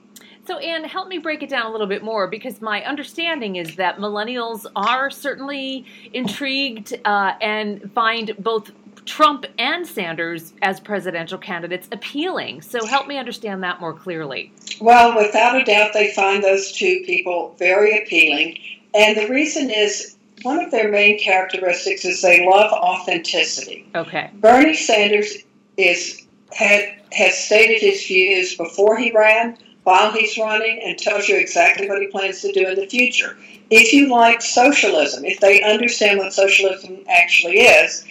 So, 0.49 0.57
Ann, 0.57 0.83
help 0.85 1.09
me 1.09 1.19
break 1.19 1.43
it 1.43 1.51
down 1.51 1.67
a 1.67 1.71
little 1.71 1.87
bit 1.87 2.03
more 2.03 2.27
because 2.27 2.63
my 2.63 2.83
understanding 2.85 3.57
is 3.57 3.77
that 3.77 3.99
millennials 3.99 4.65
are 4.75 5.11
certainly 5.11 5.85
intrigued 6.15 6.99
uh, 7.05 7.35
and 7.43 7.93
find 7.93 8.33
both 8.39 8.71
Trump 9.05 9.45
and 9.59 9.87
Sanders 9.87 10.55
as 10.63 10.81
presidential 10.81 11.37
candidates 11.37 11.87
appealing. 11.93 12.63
So, 12.63 12.87
help 12.87 13.07
me 13.07 13.19
understand 13.19 13.63
that 13.63 13.79
more 13.79 13.93
clearly. 13.93 14.51
Well, 14.81 15.15
without 15.19 15.61
a 15.61 15.65
doubt, 15.65 15.91
they 15.93 16.13
find 16.15 16.43
those 16.43 16.73
two 16.73 17.03
people 17.05 17.55
very 17.59 18.03
appealing. 18.03 18.57
And 18.95 19.19
the 19.19 19.29
reason 19.29 19.69
is 19.69 20.17
one 20.45 20.65
of 20.65 20.71
their 20.71 20.91
main 20.91 21.19
characteristics 21.19 22.07
is 22.07 22.23
they 22.23 22.49
love 22.49 22.73
authenticity. 22.73 23.87
Okay. 23.95 24.31
Bernie 24.33 24.73
Sanders 24.73 25.31
is 25.77 26.27
had, 26.55 26.97
has 27.13 27.37
stated 27.37 27.83
his 27.83 28.07
views 28.07 28.57
before 28.57 28.97
he 28.97 29.13
ran, 29.13 29.59
while 29.89 30.13
he's 30.13 30.37
running, 30.37 30.83
and 30.85 30.99
tells 30.99 31.31
you 31.31 31.37
exactly 31.39 31.89
what 31.89 31.99
he 31.99 32.09
plans 32.09 32.43
to 32.43 32.53
do 32.53 32.69
in 32.69 32.75
the 32.75 32.87
future. 32.87 33.39
If 33.71 33.95
you 33.95 34.11
like 34.11 34.43
socialism, 34.43 35.25
if 35.25 35.41
they 35.41 35.63
understand 35.63 36.19
what 36.19 36.35
socialism 36.35 36.99
actually 37.09 37.61
is, 37.61 38.05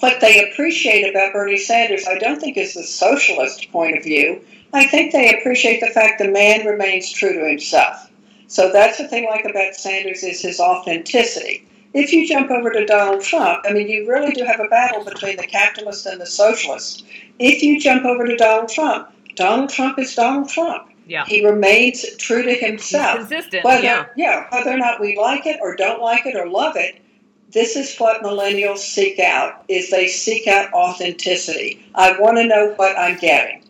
what 0.00 0.20
they 0.20 0.46
appreciate 0.50 1.08
about 1.08 1.32
Bernie 1.32 1.56
Sanders, 1.56 2.06
I 2.06 2.18
don't 2.18 2.38
think 2.38 2.58
is 2.58 2.74
the 2.74 2.82
socialist 2.82 3.72
point 3.72 3.96
of 3.96 4.04
view. 4.04 4.44
I 4.74 4.86
think 4.86 5.12
they 5.12 5.34
appreciate 5.34 5.80
the 5.80 5.94
fact 5.94 6.18
the 6.18 6.28
man 6.28 6.66
remains 6.66 7.10
true 7.10 7.32
to 7.32 7.48
himself. 7.48 8.10
So 8.46 8.70
that's 8.70 8.98
what 8.98 9.10
they 9.10 9.24
like 9.24 9.46
about 9.46 9.76
Sanders 9.76 10.22
is 10.22 10.42
his 10.42 10.60
authenticity. 10.60 11.66
If 11.94 12.12
you 12.12 12.28
jump 12.28 12.50
over 12.50 12.70
to 12.70 12.84
Donald 12.84 13.22
Trump, 13.22 13.64
I 13.66 13.72
mean, 13.72 13.88
you 13.88 14.06
really 14.06 14.32
do 14.32 14.44
have 14.44 14.60
a 14.60 14.68
battle 14.68 15.02
between 15.02 15.38
the 15.38 15.46
capitalist 15.46 16.04
and 16.04 16.20
the 16.20 16.26
socialist. 16.26 17.06
If 17.38 17.62
you 17.62 17.80
jump 17.80 18.04
over 18.04 18.26
to 18.26 18.36
Donald 18.36 18.68
Trump, 18.68 19.08
Donald 19.36 19.70
Trump 19.70 19.98
is 19.98 20.14
Donald 20.14 20.50
Trump. 20.50 20.90
Yeah. 21.06 21.24
He 21.26 21.44
remains 21.44 22.04
true 22.16 22.42
to 22.42 22.54
himself. 22.54 23.18
He's 23.18 23.28
consistent. 23.28 23.64
Whether, 23.64 23.82
yeah. 23.82 24.06
yeah, 24.16 24.46
whether 24.50 24.70
or 24.70 24.78
not 24.78 25.00
we 25.00 25.18
like 25.18 25.46
it 25.46 25.58
or 25.60 25.76
don't 25.76 26.00
like 26.00 26.26
it 26.26 26.36
or 26.36 26.48
love 26.48 26.76
it, 26.76 27.00
this 27.52 27.76
is 27.76 27.96
what 27.98 28.22
millennials 28.22 28.78
seek 28.78 29.18
out 29.18 29.64
is 29.68 29.90
they 29.90 30.08
seek 30.08 30.46
out 30.46 30.72
authenticity. 30.72 31.86
I 31.94 32.18
want 32.18 32.36
to 32.38 32.46
know 32.46 32.72
what 32.76 32.98
I'm 32.98 33.18
getting. 33.18 33.63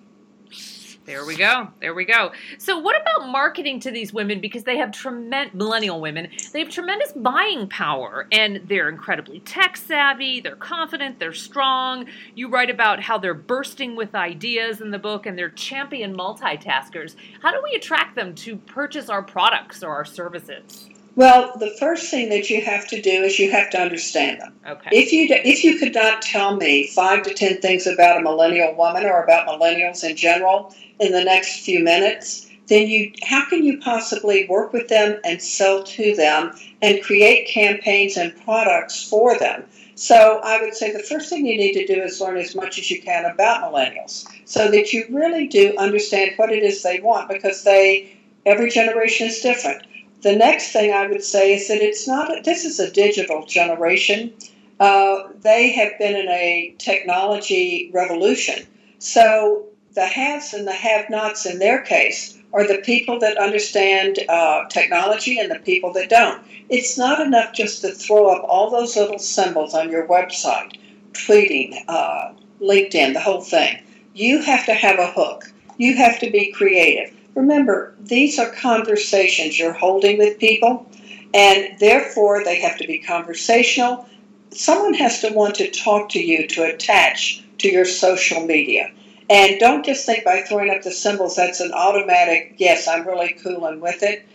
There 1.06 1.26
we 1.26 1.37
go. 1.37 1.68
There 1.80 1.92
we 1.92 2.06
go. 2.06 2.32
So, 2.56 2.78
what 2.78 2.96
about 2.99 3.28
marketing 3.28 3.78
to 3.80 3.90
these 3.90 4.14
women? 4.14 4.40
Because 4.40 4.64
they 4.64 4.78
have 4.78 4.90
tremendous, 4.90 5.54
millennial 5.54 6.00
women, 6.00 6.30
they 6.52 6.61
have 6.61 6.70
tremendous 6.70 7.12
buying 7.12 7.68
power 7.68 8.26
and 8.32 8.62
they're 8.66 8.88
incredibly 8.88 9.40
tech 9.40 9.76
savvy, 9.76 10.40
they're 10.40 10.56
confident, 10.56 11.18
they're 11.18 11.34
strong. 11.34 12.06
You 12.34 12.49
write 12.49 12.70
about 12.70 13.00
how 13.00 13.18
they're 13.18 13.34
bursting 13.34 13.96
with 13.96 14.14
ideas 14.14 14.80
in 14.80 14.90
the 14.90 14.99
book 14.99 15.26
and 15.26 15.37
they're 15.37 15.50
champion 15.50 16.16
multitaskers. 16.16 17.16
How 17.42 17.52
do 17.52 17.61
we 17.62 17.75
attract 17.75 18.14
them 18.14 18.34
to 18.37 18.56
purchase 18.56 19.11
our 19.11 19.23
products 19.23 19.82
or 19.82 19.90
our 19.90 20.06
services? 20.06 20.88
Well, 21.16 21.52
the 21.59 21.71
first 21.71 22.11
thing 22.11 22.28
that 22.30 22.50
you 22.50 22.61
have 22.62 22.88
to 22.88 23.00
do 23.00 23.23
is 23.23 23.38
you 23.38 23.50
have 23.52 23.71
to 23.71 23.80
understand 23.80 24.40
them. 24.40 24.54
Okay. 24.66 24.90
If 24.92 25.12
you 25.12 25.28
if 25.30 25.62
you 25.62 25.78
could 25.78 25.94
not 25.94 26.23
tell 26.23 26.56
me 26.56 26.88
five 26.88 27.23
to 27.23 27.35
ten 27.35 27.61
things 27.61 27.87
about 27.87 28.18
a 28.18 28.23
millennial 28.23 28.75
woman 28.75 29.04
or 29.04 29.23
about 29.23 29.47
millennials 29.47 30.02
in 30.09 30.16
general 30.16 30.75
in 30.99 31.12
the 31.12 31.23
next 31.23 31.64
few 31.64 31.85
minutes, 31.85 32.50
then 32.66 32.88
you 32.88 33.12
how 33.23 33.49
can 33.49 33.62
you 33.62 33.78
possibly 33.78 34.47
work 34.49 34.73
with 34.73 34.88
them 34.88 35.21
and 35.25 35.40
sell 35.40 35.85
to 35.85 36.16
them 36.16 36.52
and 36.83 37.02
create 37.02 37.49
campaigns 37.49 38.16
and 38.16 38.35
products 38.44 39.09
for 39.09 39.38
them? 39.38 39.64
So 39.94 40.40
I 40.42 40.61
would 40.61 40.75
say 40.75 40.92
the 40.92 40.99
first 40.99 41.30
thing 41.30 41.47
you 41.47 41.56
need 41.56 41.75
to 41.75 41.87
do 41.87 42.02
is 42.02 42.21
learn 42.21 42.37
as 42.38 42.56
much 42.56 42.78
as 42.80 42.90
you 42.90 43.00
can 43.00 43.25
about 43.25 43.62
millennials 43.62 44.26
so 44.44 44.68
that 44.68 44.92
you 44.92 45.06
really 45.11 45.47
do 45.47 45.76
understand 45.78 46.33
what 46.37 46.50
it 46.50 46.64
is 46.64 46.83
they 46.83 46.99
want 46.99 47.28
because 47.28 47.62
they 47.62 48.16
every 48.44 48.71
generation 48.71 49.28
is 49.28 49.40
different. 49.40 49.87
The 50.25 50.35
next 50.35 50.73
thing 50.73 50.90
I 50.90 51.07
would 51.07 51.23
say 51.23 51.52
is 51.52 51.69
that 51.69 51.83
it's 51.83 52.09
not, 52.09 52.45
this 52.45 52.64
is 52.64 52.81
a 52.81 52.90
digital 52.90 53.45
generation. 53.45 54.33
Uh, 54.81 55.25
they 55.43 55.71
have 55.73 55.99
been 55.99 56.16
in 56.16 56.28
a 56.31 56.75
technology 56.78 57.90
revolution. 57.93 58.66
So 58.99 59.66
the 59.93 60.07
haves 60.07 60.54
and 60.54 60.66
the 60.66 60.73
have 60.73 61.11
nots 61.11 61.45
in 61.45 61.59
their 61.59 61.83
case 61.83 62.38
are 62.54 62.66
the 62.66 62.78
people 62.78 63.19
that 63.19 63.37
understand 63.37 64.21
uh, 64.31 64.64
technology 64.71 65.38
and 65.38 65.50
the 65.50 65.59
people 65.59 65.93
that 65.93 66.09
don't. 66.09 66.43
It's 66.71 66.97
not 66.97 67.21
enough 67.21 67.52
just 67.52 67.83
to 67.83 67.90
throw 67.90 68.35
up 68.35 68.45
all 68.49 68.71
those 68.71 68.97
little 68.97 69.19
symbols 69.19 69.75
on 69.75 69.90
your 69.90 70.09
website, 70.09 70.78
tweeting, 71.12 71.85
uh, 71.87 72.33
LinkedIn, 72.62 73.12
the 73.12 73.21
whole 73.21 73.43
thing. 73.43 73.78
You 74.14 74.40
have 74.40 74.64
to 74.64 74.73
have 74.73 74.99
a 74.99 75.12
hook. 75.12 75.52
You 75.76 75.95
have 75.97 76.19
to 76.21 76.31
be 76.31 76.50
creative. 76.50 77.13
Remember, 77.34 77.94
these 78.00 78.38
are 78.38 78.50
conversations 78.50 79.58
you're 79.58 79.72
holding 79.72 80.18
with 80.18 80.38
people, 80.38 80.86
and 81.32 81.78
therefore 81.80 82.44
they 82.44 82.60
have 82.60 82.78
to 82.78 82.86
be 82.86 82.98
conversational. 82.98 84.06
Someone 84.50 84.94
has 84.94 85.20
to 85.20 85.32
want 85.32 85.56
to 85.56 85.70
talk 85.70 86.10
to 86.10 86.22
you 86.22 86.46
to 86.48 86.64
attach 86.64 87.42
to 87.58 87.68
your 87.68 87.84
social 87.84 88.46
media. 88.46 88.90
And 89.28 89.58
don't 89.58 89.84
just 89.84 90.06
think 90.06 90.24
by 90.24 90.42
throwing 90.42 90.70
up 90.70 90.82
the 90.82 90.92
symbols 90.92 91.36
that's 91.36 91.60
an 91.60 91.72
automatic, 91.72 92.54
yes, 92.58 92.86
I'm 92.86 93.06
really 93.06 93.36
cool 93.42 93.66
and 93.66 93.80
with 93.80 94.02
it. 94.02 94.26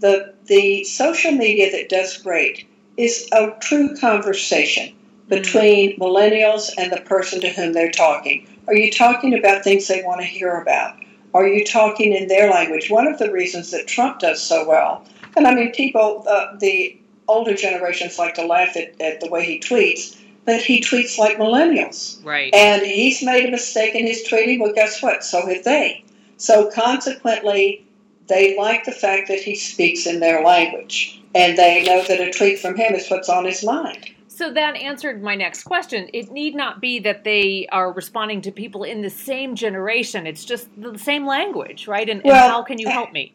The, 0.00 0.34
the 0.46 0.84
social 0.84 1.32
media 1.32 1.72
that 1.72 1.88
does 1.88 2.18
great 2.18 2.66
is 2.96 3.28
a 3.32 3.52
true 3.60 3.96
conversation 3.96 4.94
between 5.28 5.92
mm. 5.92 5.98
millennials 5.98 6.70
and 6.76 6.92
the 6.92 7.00
person 7.00 7.40
to 7.40 7.48
whom 7.48 7.72
they're 7.72 7.90
talking. 7.90 8.46
Are 8.66 8.74
you 8.74 8.92
talking 8.92 9.36
about 9.36 9.64
things 9.64 9.88
they 9.88 10.02
want 10.02 10.20
to 10.20 10.26
hear 10.26 10.60
about? 10.60 10.96
Are 11.34 11.46
you 11.46 11.64
talking 11.64 12.12
in 12.12 12.28
their 12.28 12.48
language? 12.50 12.88
One 12.88 13.06
of 13.06 13.18
the 13.18 13.30
reasons 13.30 13.72
that 13.72 13.86
Trump 13.86 14.20
does 14.20 14.42
so 14.42 14.66
well, 14.66 15.04
and 15.36 15.46
I 15.46 15.54
mean, 15.54 15.72
people, 15.72 16.24
uh, 16.28 16.56
the 16.58 16.96
older 17.26 17.54
generations 17.54 18.18
like 18.18 18.34
to 18.34 18.46
laugh 18.46 18.76
at, 18.76 19.00
at 19.00 19.20
the 19.20 19.28
way 19.28 19.44
he 19.44 19.58
tweets, 19.58 20.16
but 20.44 20.60
he 20.60 20.80
tweets 20.80 21.18
like 21.18 21.38
millennials. 21.38 22.24
Right. 22.24 22.54
And 22.54 22.82
he's 22.82 23.22
made 23.22 23.46
a 23.46 23.50
mistake 23.50 23.94
in 23.94 24.06
his 24.06 24.26
tweeting. 24.28 24.60
Well, 24.60 24.72
guess 24.72 25.02
what? 25.02 25.24
So 25.24 25.46
have 25.46 25.64
they. 25.64 26.04
So 26.36 26.70
consequently, 26.70 27.86
they 28.28 28.56
like 28.56 28.84
the 28.84 28.92
fact 28.92 29.28
that 29.28 29.40
he 29.40 29.54
speaks 29.54 30.06
in 30.06 30.20
their 30.20 30.44
language. 30.44 31.20
And 31.34 31.58
they 31.58 31.82
know 31.82 32.04
that 32.04 32.20
a 32.20 32.30
tweet 32.30 32.60
from 32.60 32.76
him 32.76 32.94
is 32.94 33.10
what's 33.10 33.28
on 33.28 33.44
his 33.44 33.64
mind. 33.64 34.10
So 34.34 34.52
that 34.52 34.74
answered 34.74 35.22
my 35.22 35.36
next 35.36 35.62
question. 35.62 36.08
It 36.12 36.32
need 36.32 36.56
not 36.56 36.80
be 36.80 36.98
that 36.98 37.22
they 37.22 37.68
are 37.70 37.92
responding 37.92 38.40
to 38.42 38.50
people 38.50 38.82
in 38.82 39.00
the 39.00 39.08
same 39.10 39.54
generation. 39.54 40.26
It's 40.26 40.44
just 40.44 40.68
the 40.76 40.98
same 40.98 41.24
language, 41.24 41.86
right? 41.86 42.08
And, 42.08 42.20
Well, 42.24 42.42
and 42.42 42.52
how 42.52 42.64
can 42.64 42.80
you 42.80 42.88
help 42.88 43.12
me? 43.12 43.32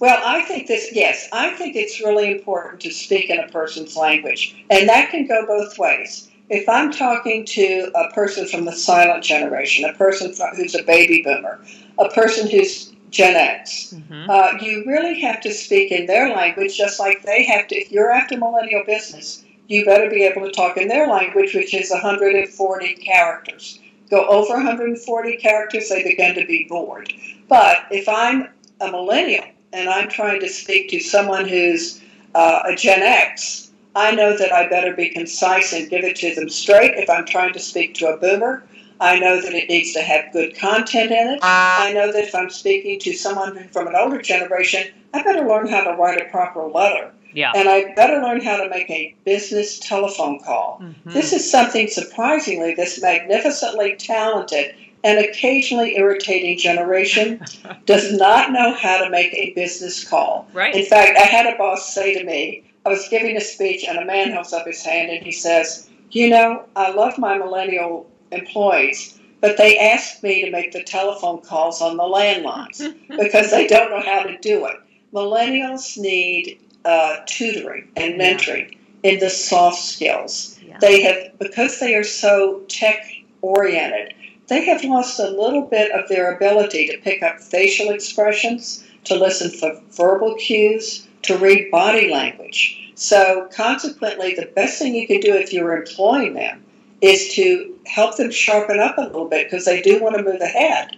Well, 0.00 0.20
I 0.24 0.40
think 0.42 0.66
this, 0.66 0.88
yes, 0.92 1.28
I 1.32 1.50
think 1.50 1.76
it's 1.76 2.00
really 2.00 2.32
important 2.32 2.80
to 2.80 2.90
speak 2.90 3.30
in 3.30 3.38
a 3.38 3.46
person's 3.46 3.94
language. 3.96 4.56
And 4.70 4.88
that 4.88 5.10
can 5.10 5.24
go 5.28 5.46
both 5.46 5.78
ways. 5.78 6.28
If 6.48 6.68
I'm 6.68 6.90
talking 6.90 7.44
to 7.44 7.92
a 7.94 8.10
person 8.12 8.48
from 8.48 8.64
the 8.64 8.72
silent 8.72 9.22
generation, 9.22 9.84
a 9.84 9.92
person 9.92 10.34
who's 10.56 10.74
a 10.74 10.82
baby 10.82 11.22
boomer, 11.22 11.60
a 12.00 12.08
person 12.08 12.50
who's 12.50 12.92
Gen 13.10 13.36
X, 13.36 13.94
Mhm. 13.94 14.28
uh, 14.28 14.58
you 14.60 14.82
really 14.84 15.20
have 15.20 15.40
to 15.42 15.52
speak 15.52 15.92
in 15.92 16.06
their 16.06 16.30
language 16.30 16.76
just 16.76 16.98
like 16.98 17.22
they 17.22 17.44
have 17.44 17.68
to. 17.68 17.76
If 17.76 17.92
you're 17.92 18.10
after 18.10 18.36
millennial 18.36 18.82
business, 18.84 19.44
you 19.70 19.84
better 19.84 20.10
be 20.10 20.24
able 20.24 20.42
to 20.42 20.50
talk 20.50 20.76
in 20.76 20.88
their 20.88 21.06
language, 21.06 21.54
which 21.54 21.72
is 21.74 21.90
140 21.90 22.94
characters. 22.96 23.78
Go 24.10 24.26
over 24.26 24.54
140 24.54 25.36
characters, 25.36 25.88
they 25.88 26.02
begin 26.02 26.34
to 26.34 26.44
be 26.44 26.66
bored. 26.68 27.12
But 27.48 27.84
if 27.92 28.08
I'm 28.08 28.48
a 28.80 28.90
millennial 28.90 29.44
and 29.72 29.88
I'm 29.88 30.08
trying 30.08 30.40
to 30.40 30.48
speak 30.48 30.90
to 30.90 30.98
someone 30.98 31.46
who's 31.46 32.02
uh, 32.34 32.62
a 32.66 32.74
Gen 32.74 33.02
X, 33.02 33.70
I 33.94 34.10
know 34.10 34.36
that 34.36 34.52
I 34.52 34.68
better 34.68 34.92
be 34.92 35.08
concise 35.08 35.72
and 35.72 35.88
give 35.88 36.02
it 36.02 36.16
to 36.16 36.34
them 36.34 36.48
straight. 36.48 36.94
If 36.94 37.08
I'm 37.08 37.24
trying 37.24 37.52
to 37.52 37.60
speak 37.60 37.94
to 37.94 38.08
a 38.08 38.16
boomer, 38.16 38.64
I 39.00 39.20
know 39.20 39.40
that 39.40 39.54
it 39.54 39.68
needs 39.68 39.92
to 39.92 40.02
have 40.02 40.32
good 40.32 40.56
content 40.58 41.12
in 41.12 41.34
it. 41.34 41.40
I 41.42 41.92
know 41.94 42.10
that 42.10 42.24
if 42.24 42.34
I'm 42.34 42.50
speaking 42.50 42.98
to 43.00 43.12
someone 43.12 43.68
from 43.68 43.86
an 43.86 43.94
older 43.94 44.20
generation, 44.20 44.92
I 45.14 45.22
better 45.22 45.46
learn 45.46 45.68
how 45.68 45.84
to 45.84 45.96
write 45.96 46.20
a 46.20 46.28
proper 46.28 46.66
letter. 46.66 47.12
Yeah. 47.32 47.52
And 47.54 47.68
I 47.68 47.92
better 47.94 48.20
learn 48.20 48.40
how 48.40 48.56
to 48.56 48.68
make 48.68 48.90
a 48.90 49.14
business 49.24 49.78
telephone 49.78 50.40
call. 50.40 50.82
Mhm. 50.82 51.12
This 51.12 51.32
is 51.32 51.48
something 51.48 51.88
surprisingly 51.88 52.74
this 52.74 53.00
magnificently 53.00 53.96
talented 53.96 54.74
and 55.02 55.18
occasionally 55.18 55.96
irritating 55.96 56.58
generation 56.58 57.44
does 57.86 58.12
not 58.12 58.52
know 58.52 58.72
how 58.74 59.02
to 59.02 59.10
make 59.10 59.32
a 59.34 59.52
business 59.54 60.04
call. 60.04 60.46
Right. 60.52 60.74
In 60.74 60.84
fact, 60.84 61.16
I 61.18 61.22
had 61.22 61.46
a 61.46 61.56
boss 61.56 61.94
say 61.94 62.14
to 62.14 62.24
me, 62.24 62.64
I 62.84 62.88
was 62.90 63.08
giving 63.08 63.36
a 63.36 63.40
speech 63.40 63.84
and 63.86 63.98
a 63.98 64.04
man 64.04 64.32
holds 64.32 64.52
up 64.52 64.66
his 64.66 64.82
hand 64.82 65.10
and 65.10 65.24
he 65.24 65.32
says, 65.32 65.88
You 66.10 66.28
know, 66.28 66.64
I 66.76 66.90
love 66.90 67.18
my 67.18 67.38
millennial 67.38 68.06
employees, 68.32 69.18
but 69.40 69.56
they 69.56 69.78
ask 69.78 70.22
me 70.22 70.44
to 70.44 70.50
make 70.50 70.72
the 70.72 70.82
telephone 70.82 71.40
calls 71.40 71.80
on 71.80 71.96
the 71.96 72.02
landlines 72.02 72.94
because 73.08 73.50
they 73.50 73.66
don't 73.66 73.90
know 73.90 74.00
how 74.00 74.22
to 74.22 74.36
do 74.38 74.66
it. 74.66 74.76
Millennials 75.12 75.98
need 75.98 76.58
uh, 76.84 77.16
tutoring 77.26 77.88
and 77.96 78.16
Yeah. 78.16 78.34
mentoring 78.34 78.76
in 79.02 79.18
the 79.18 79.30
soft 79.30 79.82
skills. 79.82 80.58
Yeah. 80.66 80.78
They 80.80 81.02
have, 81.02 81.38
because 81.38 81.78
they 81.80 81.94
are 81.94 82.04
so 82.04 82.62
tech 82.68 83.04
oriented, 83.42 84.14
they 84.48 84.64
have 84.64 84.82
lost 84.84 85.18
a 85.20 85.30
little 85.30 85.62
bit 85.62 85.90
of 85.92 86.08
their 86.08 86.34
ability 86.34 86.88
to 86.88 86.98
pick 86.98 87.22
up 87.22 87.40
facial 87.40 87.90
expressions, 87.90 88.84
to 89.04 89.14
listen 89.14 89.50
for 89.50 89.80
verbal 89.92 90.34
cues, 90.36 91.06
to 91.22 91.36
read 91.36 91.70
body 91.70 92.10
language. 92.10 92.92
So, 92.94 93.48
consequently, 93.52 94.34
the 94.34 94.46
best 94.54 94.78
thing 94.78 94.94
you 94.94 95.06
can 95.06 95.20
do 95.20 95.34
if 95.34 95.52
you're 95.52 95.76
employing 95.76 96.34
them 96.34 96.62
is 97.00 97.32
to 97.34 97.74
help 97.86 98.16
them 98.16 98.30
sharpen 98.30 98.78
up 98.78 98.98
a 98.98 99.02
little 99.02 99.28
bit 99.28 99.46
because 99.46 99.64
they 99.64 99.80
do 99.80 100.02
want 100.02 100.16
to 100.16 100.22
move 100.22 100.40
ahead. 100.40 100.96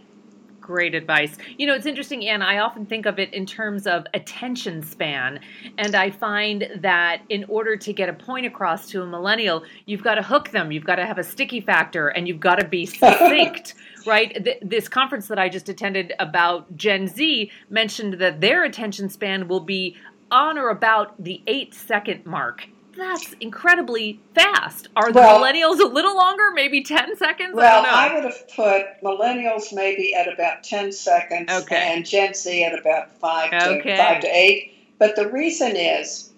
Great 0.73 0.95
advice. 0.95 1.37
You 1.59 1.67
know, 1.67 1.75
it's 1.75 1.85
interesting, 1.85 2.27
Ann. 2.27 2.41
I 2.41 2.61
often 2.61 2.87
think 2.87 3.05
of 3.05 3.19
it 3.19 3.35
in 3.35 3.45
terms 3.45 3.87
of 3.87 4.07
attention 4.15 4.83
span. 4.83 5.39
And 5.77 5.95
I 5.95 6.11
find 6.11 6.67
that 6.77 7.21
in 7.29 7.45
order 7.45 7.77
to 7.77 7.93
get 7.93 8.09
a 8.09 8.15
point 8.15 8.47
across 8.47 8.89
to 8.89 9.03
a 9.03 9.07
millennial, 9.07 9.65
you've 9.85 10.03
got 10.03 10.15
to 10.15 10.23
hook 10.23 10.49
them, 10.49 10.73
you've 10.73 10.87
got 10.87 10.95
to 10.95 11.05
have 11.05 11.19
a 11.19 11.23
sticky 11.23 11.61
factor, 11.61 12.09
and 12.09 12.27
you've 12.27 12.41
got 12.41 12.59
to 12.59 12.67
be 12.67 12.87
succinct. 13.03 13.75
right? 14.07 14.43
Th- 14.43 14.57
this 14.63 14.89
conference 14.89 15.29
that 15.29 15.39
I 15.39 15.51
just 15.51 15.69
attended 15.69 16.15
about 16.19 16.75
Gen 16.75 17.07
Z 17.07 17.51
mentioned 17.69 18.15
that 18.15 18.41
their 18.41 18.65
attention 18.65 19.11
span 19.11 19.49
will 19.49 19.61
be 19.61 19.95
on 20.31 20.57
or 20.57 20.71
about 20.71 21.23
the 21.23 21.43
eight 21.47 21.75
second 21.75 22.25
mark. 22.25 22.67
That's 22.97 23.35
incredibly 23.41 24.21
fast. 24.35 24.89
Are 24.97 25.11
the 25.13 25.21
Well- 25.21 25.41
millennials 25.41 25.81
a 25.81 25.85
little 25.87 26.15
longer? 26.15 26.51
Maybe 26.55 26.83
10 26.83 27.17
seconds? 27.17 27.55
Well, 27.55 27.85
I 27.87 27.89
I, 28.07 28.09
don't 28.09 28.23
know. 28.23 28.29
would 28.29 28.33
have 28.33 28.49
put 28.49 28.87
millennials 29.03 29.73
maybe 29.73 30.15
at 30.15 30.31
about 30.33 30.63
10 30.63 30.93
seconds 30.93 31.51
Okay. 31.51 31.77
and 31.77 32.05
Gen 32.07 32.35
Z 32.35 32.63
at 32.65 32.79
about 32.79 33.17
5 33.19 33.51
to, 33.51 33.97
5 33.97 34.21
to 34.21 34.29
8. 34.29 34.75
But 34.99 35.17
the 35.17 35.29
reason 35.29 35.75
is 35.77 36.31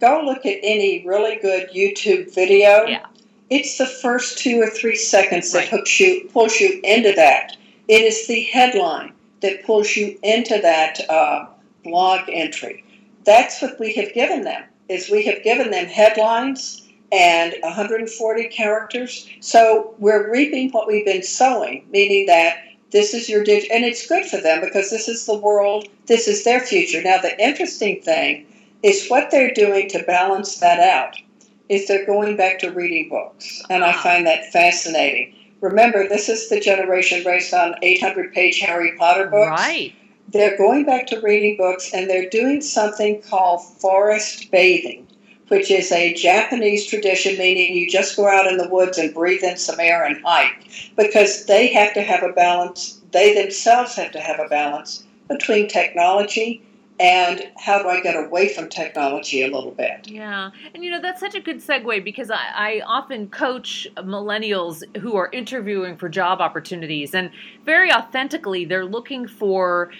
go 0.00 0.20
look 0.24 0.44
at 0.44 0.58
any 0.62 1.04
really 1.06 1.36
good 1.36 1.70
YouTube 1.72 2.34
video. 2.34 2.86
Yeah. 2.86 3.06
It's 3.50 3.78
the 3.78 3.86
first 3.86 4.38
two 4.38 4.60
or 4.60 4.66
three 4.68 4.96
seconds 4.96 5.52
that 5.52 5.58
Right. 5.60 5.68
hooks 5.68 6.00
you, 6.00 6.28
pulls 6.32 6.58
you 6.58 6.80
into 6.82 7.12
that. 7.12 7.56
It 7.86 8.00
is 8.02 8.26
the 8.26 8.42
headline 8.42 9.12
that 9.40 9.62
pulls 9.64 9.94
you 9.96 10.18
into 10.22 10.58
that 10.58 10.98
uh, 11.08 11.46
blog 11.84 12.22
entry. 12.28 12.82
That's 13.24 13.60
what 13.62 13.78
we 13.78 13.92
have 13.94 14.12
given 14.14 14.42
them. 14.42 14.64
Is 14.92 15.10
we 15.10 15.24
have 15.26 15.42
given 15.42 15.70
them 15.70 15.86
headlines 15.86 16.82
and 17.12 17.54
140 17.60 18.44
characters. 18.48 19.28
So 19.40 19.94
we're 19.98 20.30
reaping 20.32 20.70
what 20.70 20.88
we've 20.88 21.04
been 21.04 21.22
sowing, 21.22 21.86
meaning 21.90 22.26
that 22.26 22.56
this 22.90 23.14
is 23.14 23.28
your 23.28 23.44
dig, 23.44 23.70
and 23.70 23.84
it's 23.84 24.06
good 24.06 24.24
for 24.26 24.38
them 24.38 24.60
because 24.60 24.90
this 24.90 25.08
is 25.08 25.26
the 25.26 25.36
world, 25.36 25.88
this 26.06 26.26
is 26.26 26.44
their 26.44 26.60
future. 26.60 27.02
Now 27.02 27.18
the 27.20 27.38
interesting 27.42 28.00
thing 28.02 28.46
is 28.82 29.08
what 29.08 29.30
they're 29.30 29.54
doing 29.54 29.88
to 29.90 30.02
balance 30.02 30.58
that 30.58 30.80
out 30.80 31.16
is 31.68 31.86
they're 31.86 32.06
going 32.06 32.36
back 32.36 32.58
to 32.58 32.70
reading 32.70 33.08
books, 33.08 33.62
and 33.70 33.84
I 33.84 33.92
find 33.92 34.26
that 34.26 34.52
fascinating. 34.52 35.34
Remember, 35.60 36.08
this 36.08 36.28
is 36.28 36.48
the 36.48 36.60
generation 36.60 37.24
raised 37.24 37.54
on 37.54 37.76
800 37.82 38.32
page 38.34 38.58
Harry 38.60 38.96
Potter 38.98 39.26
books 39.26 39.50
Right. 39.50 39.94
They're 40.28 40.56
going 40.56 40.84
back 40.84 41.06
to 41.08 41.20
reading 41.20 41.56
books 41.56 41.92
and 41.92 42.08
they're 42.08 42.30
doing 42.30 42.60
something 42.60 43.20
called 43.22 43.62
forest 43.62 44.50
bathing, 44.50 45.06
which 45.48 45.70
is 45.70 45.92
a 45.92 46.14
Japanese 46.14 46.86
tradition, 46.86 47.36
meaning 47.36 47.76
you 47.76 47.90
just 47.90 48.16
go 48.16 48.26
out 48.26 48.46
in 48.46 48.56
the 48.56 48.68
woods 48.68 48.96
and 48.98 49.12
breathe 49.12 49.42
in 49.42 49.56
some 49.56 49.78
air 49.78 50.04
and 50.04 50.22
hike, 50.24 50.68
because 50.96 51.44
they 51.46 51.66
have 51.66 51.92
to 51.94 52.02
have 52.02 52.22
a 52.22 52.32
balance, 52.32 53.00
they 53.10 53.34
themselves 53.34 53.94
have 53.96 54.12
to 54.12 54.20
have 54.20 54.40
a 54.40 54.48
balance 54.48 55.04
between 55.28 55.68
technology 55.68 56.62
and 57.00 57.50
how 57.56 57.82
do 57.82 57.88
I 57.88 58.00
get 58.00 58.14
away 58.14 58.48
from 58.48 58.68
technology 58.68 59.42
a 59.42 59.52
little 59.52 59.72
bit. 59.72 60.06
Yeah. 60.08 60.50
And 60.72 60.84
you 60.84 60.90
know, 60.90 61.00
that's 61.00 61.20
such 61.20 61.34
a 61.34 61.40
good 61.40 61.56
segue 61.56 62.04
because 62.04 62.30
I, 62.30 62.38
I 62.54 62.82
often 62.86 63.28
coach 63.28 63.88
millennials 63.96 64.84
who 64.98 65.16
are 65.16 65.28
interviewing 65.32 65.96
for 65.96 66.08
job 66.08 66.40
opportunities, 66.40 67.14
and 67.14 67.30
very 67.64 67.92
authentically, 67.92 68.64
they're 68.64 68.84
looking 68.84 69.26
for 69.26 69.90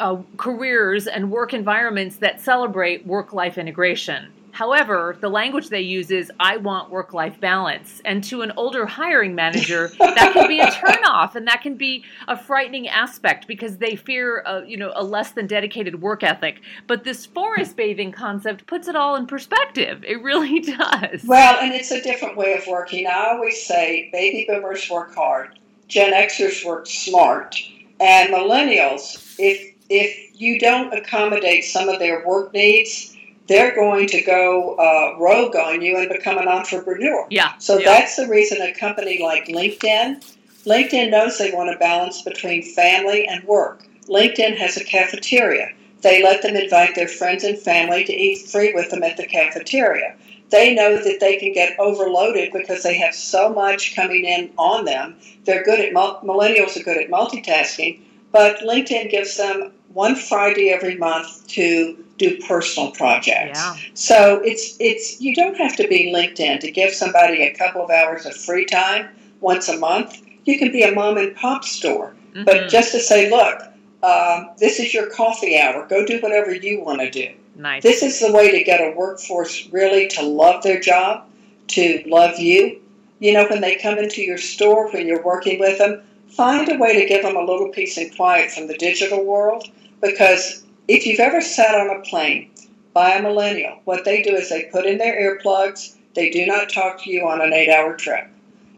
uh, 0.00 0.16
careers 0.36 1.06
and 1.06 1.30
work 1.30 1.54
environments 1.54 2.16
that 2.16 2.40
celebrate 2.40 3.06
work 3.06 3.32
life 3.32 3.58
integration. 3.58 4.32
However, 4.52 5.16
the 5.20 5.28
language 5.28 5.68
they 5.68 5.80
use 5.80 6.10
is 6.10 6.30
I 6.40 6.56
want 6.56 6.90
work 6.90 7.14
life 7.14 7.38
balance. 7.40 8.02
And 8.04 8.22
to 8.24 8.42
an 8.42 8.52
older 8.56 8.86
hiring 8.86 9.34
manager, 9.34 9.90
that 9.98 10.32
can 10.32 10.48
be 10.48 10.60
a 10.60 10.66
turnoff 10.66 11.34
and 11.34 11.46
that 11.46 11.62
can 11.62 11.76
be 11.76 12.04
a 12.28 12.36
frightening 12.36 12.88
aspect 12.88 13.46
because 13.46 13.78
they 13.78 13.96
fear 13.96 14.40
a, 14.40 14.66
you 14.66 14.76
know, 14.76 14.92
a 14.94 15.04
less 15.04 15.32
than 15.32 15.46
dedicated 15.46 16.02
work 16.02 16.22
ethic. 16.22 16.60
But 16.86 17.04
this 17.04 17.26
forest 17.26 17.76
bathing 17.76 18.12
concept 18.12 18.66
puts 18.66 18.88
it 18.88 18.96
all 18.96 19.16
in 19.16 19.26
perspective. 19.26 20.04
It 20.04 20.22
really 20.22 20.60
does. 20.78 21.24
Well, 21.24 21.58
and 21.60 21.72
it's 21.72 21.90
a 21.90 22.02
different 22.02 22.36
way 22.36 22.54
of 22.54 22.66
working. 22.66 23.06
I 23.06 23.28
always 23.30 23.64
say 23.64 24.10
baby 24.12 24.46
boomers 24.48 24.88
work 24.90 25.14
hard, 25.14 25.58
Gen 25.88 26.12
Xers 26.12 26.64
work 26.64 26.86
smart, 26.86 27.56
and 28.00 28.30
millennials, 28.30 29.36
if 29.38 29.74
if 29.90 30.40
you 30.40 30.58
don't 30.58 30.94
accommodate 30.94 31.64
some 31.64 31.88
of 31.88 31.98
their 31.98 32.26
work 32.26 32.54
needs, 32.54 33.16
they're 33.48 33.74
going 33.74 34.06
to 34.06 34.22
go 34.22 34.76
uh, 34.76 35.18
rogue 35.18 35.56
on 35.56 35.82
you 35.82 35.98
and 35.98 36.08
become 36.08 36.38
an 36.38 36.46
entrepreneur. 36.46 37.26
Yeah. 37.30 37.52
So 37.58 37.78
yeah. 37.78 37.86
that's 37.86 38.16
the 38.16 38.28
reason 38.28 38.62
a 38.62 38.72
company 38.72 39.20
like 39.20 39.46
LinkedIn, 39.46 40.24
LinkedIn 40.64 41.10
knows 41.10 41.36
they 41.36 41.50
want 41.50 41.74
a 41.74 41.78
balance 41.78 42.22
between 42.22 42.62
family 42.62 43.26
and 43.26 43.42
work. 43.44 43.84
LinkedIn 44.08 44.56
has 44.56 44.76
a 44.76 44.84
cafeteria. 44.84 45.72
They 46.02 46.22
let 46.22 46.42
them 46.42 46.54
invite 46.54 46.94
their 46.94 47.08
friends 47.08 47.44
and 47.44 47.58
family 47.58 48.04
to 48.04 48.12
eat 48.12 48.48
free 48.48 48.72
with 48.72 48.90
them 48.90 49.02
at 49.02 49.16
the 49.16 49.26
cafeteria. 49.26 50.16
They 50.50 50.74
know 50.74 51.02
that 51.02 51.20
they 51.20 51.36
can 51.36 51.52
get 51.52 51.78
overloaded 51.78 52.52
because 52.52 52.82
they 52.82 52.94
have 52.98 53.14
so 53.14 53.52
much 53.52 53.94
coming 53.94 54.24
in 54.24 54.50
on 54.58 54.84
them. 54.84 55.16
They're 55.44 55.64
good 55.64 55.80
at 55.80 55.92
millennials 55.92 56.78
are 56.78 56.82
good 56.82 56.98
at 56.98 57.10
multitasking, 57.10 58.00
but 58.32 58.58
LinkedIn 58.60 59.10
gives 59.10 59.36
them 59.36 59.72
one 59.92 60.14
Friday 60.14 60.70
every 60.70 60.96
month 60.96 61.46
to 61.48 61.96
do 62.18 62.38
personal 62.46 62.90
projects. 62.92 63.58
Yeah. 63.58 63.76
So 63.94 64.40
it's 64.44 64.76
it's 64.78 65.20
you 65.20 65.34
don't 65.34 65.56
have 65.56 65.76
to 65.76 65.88
be 65.88 66.12
LinkedIn 66.14 66.60
to 66.60 66.70
give 66.70 66.92
somebody 66.92 67.42
a 67.42 67.54
couple 67.54 67.82
of 67.82 67.90
hours 67.90 68.26
of 68.26 68.36
free 68.36 68.64
time 68.66 69.08
once 69.40 69.68
a 69.68 69.78
month. 69.78 70.20
You 70.44 70.58
can 70.58 70.70
be 70.70 70.82
a 70.82 70.92
mom 70.92 71.16
and 71.18 71.34
pop 71.34 71.64
store, 71.64 72.14
but 72.44 72.54
Mhm. 72.62 72.68
just 72.68 72.92
to 72.92 73.00
say, 73.00 73.30
look, 73.30 73.62
um, 74.02 74.50
this 74.58 74.78
is 74.80 74.94
your 74.94 75.06
coffee 75.06 75.58
hour. 75.58 75.86
Go 75.86 76.04
do 76.06 76.18
whatever 76.20 76.54
you 76.54 76.80
want 76.80 77.00
to 77.00 77.10
do. 77.10 77.28
nice. 77.56 77.82
This 77.82 78.02
is 78.02 78.20
the 78.20 78.32
way 78.32 78.50
to 78.50 78.64
get 78.64 78.80
a 78.80 78.92
workforce 78.96 79.68
really 79.70 80.08
to 80.08 80.22
love 80.22 80.62
their 80.62 80.80
job, 80.80 81.24
to 81.68 82.02
love 82.06 82.38
you. 82.38 82.80
You 83.18 83.34
know, 83.34 83.46
when 83.48 83.60
they 83.60 83.74
come 83.76 83.98
into 83.98 84.22
your 84.22 84.38
store, 84.38 84.90
when 84.92 85.06
you're 85.06 85.22
working 85.22 85.58
with 85.58 85.76
them, 85.76 86.00
find 86.32 86.70
a 86.70 86.78
way 86.78 87.00
to 87.00 87.06
give 87.06 87.22
them 87.22 87.36
a 87.36 87.44
little 87.44 87.68
peace 87.68 87.96
and 87.96 88.14
quiet 88.16 88.50
from 88.50 88.66
the 88.66 88.76
digital 88.76 89.24
world. 89.24 89.68
Because 90.00 90.64
if 90.88 91.06
you've 91.06 91.20
ever 91.20 91.40
sat 91.40 91.74
on 91.74 91.96
a 91.96 92.00
plane 92.00 92.50
by 92.92 93.14
a 93.14 93.22
millennial, 93.22 93.80
what 93.84 94.04
they 94.04 94.22
do 94.22 94.34
is 94.34 94.48
they 94.48 94.64
put 94.64 94.86
in 94.86 94.98
their 94.98 95.20
earplugs, 95.20 95.96
they 96.14 96.30
do 96.30 96.46
not 96.46 96.68
talk 96.68 97.02
to 97.02 97.10
you 97.10 97.26
on 97.26 97.40
an 97.40 97.52
eight 97.52 97.70
hour 97.70 97.96
trip. 97.96 98.26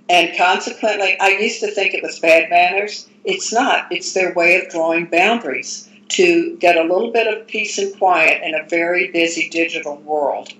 And 0.08 0.36
consequently, 0.36 1.16
I 1.20 1.28
used 1.28 1.60
to 1.60 1.70
think 1.70 1.94
it 1.94 2.02
was 2.02 2.18
bad 2.18 2.50
manners. 2.50 3.08
It's 3.24 3.52
not, 3.52 3.90
it's 3.90 4.12
their 4.12 4.34
way 4.34 4.60
of 4.60 4.68
drawing 4.68 5.06
boundaries 5.06 5.88
to 6.08 6.56
get 6.58 6.76
a 6.76 6.82
little 6.82 7.10
bit 7.10 7.26
of 7.26 7.46
peace 7.46 7.78
and 7.78 7.96
quiet 7.96 8.42
in 8.42 8.54
a 8.54 8.68
very 8.68 9.10
busy 9.10 9.48
digital 9.48 9.96
world. 9.98 10.52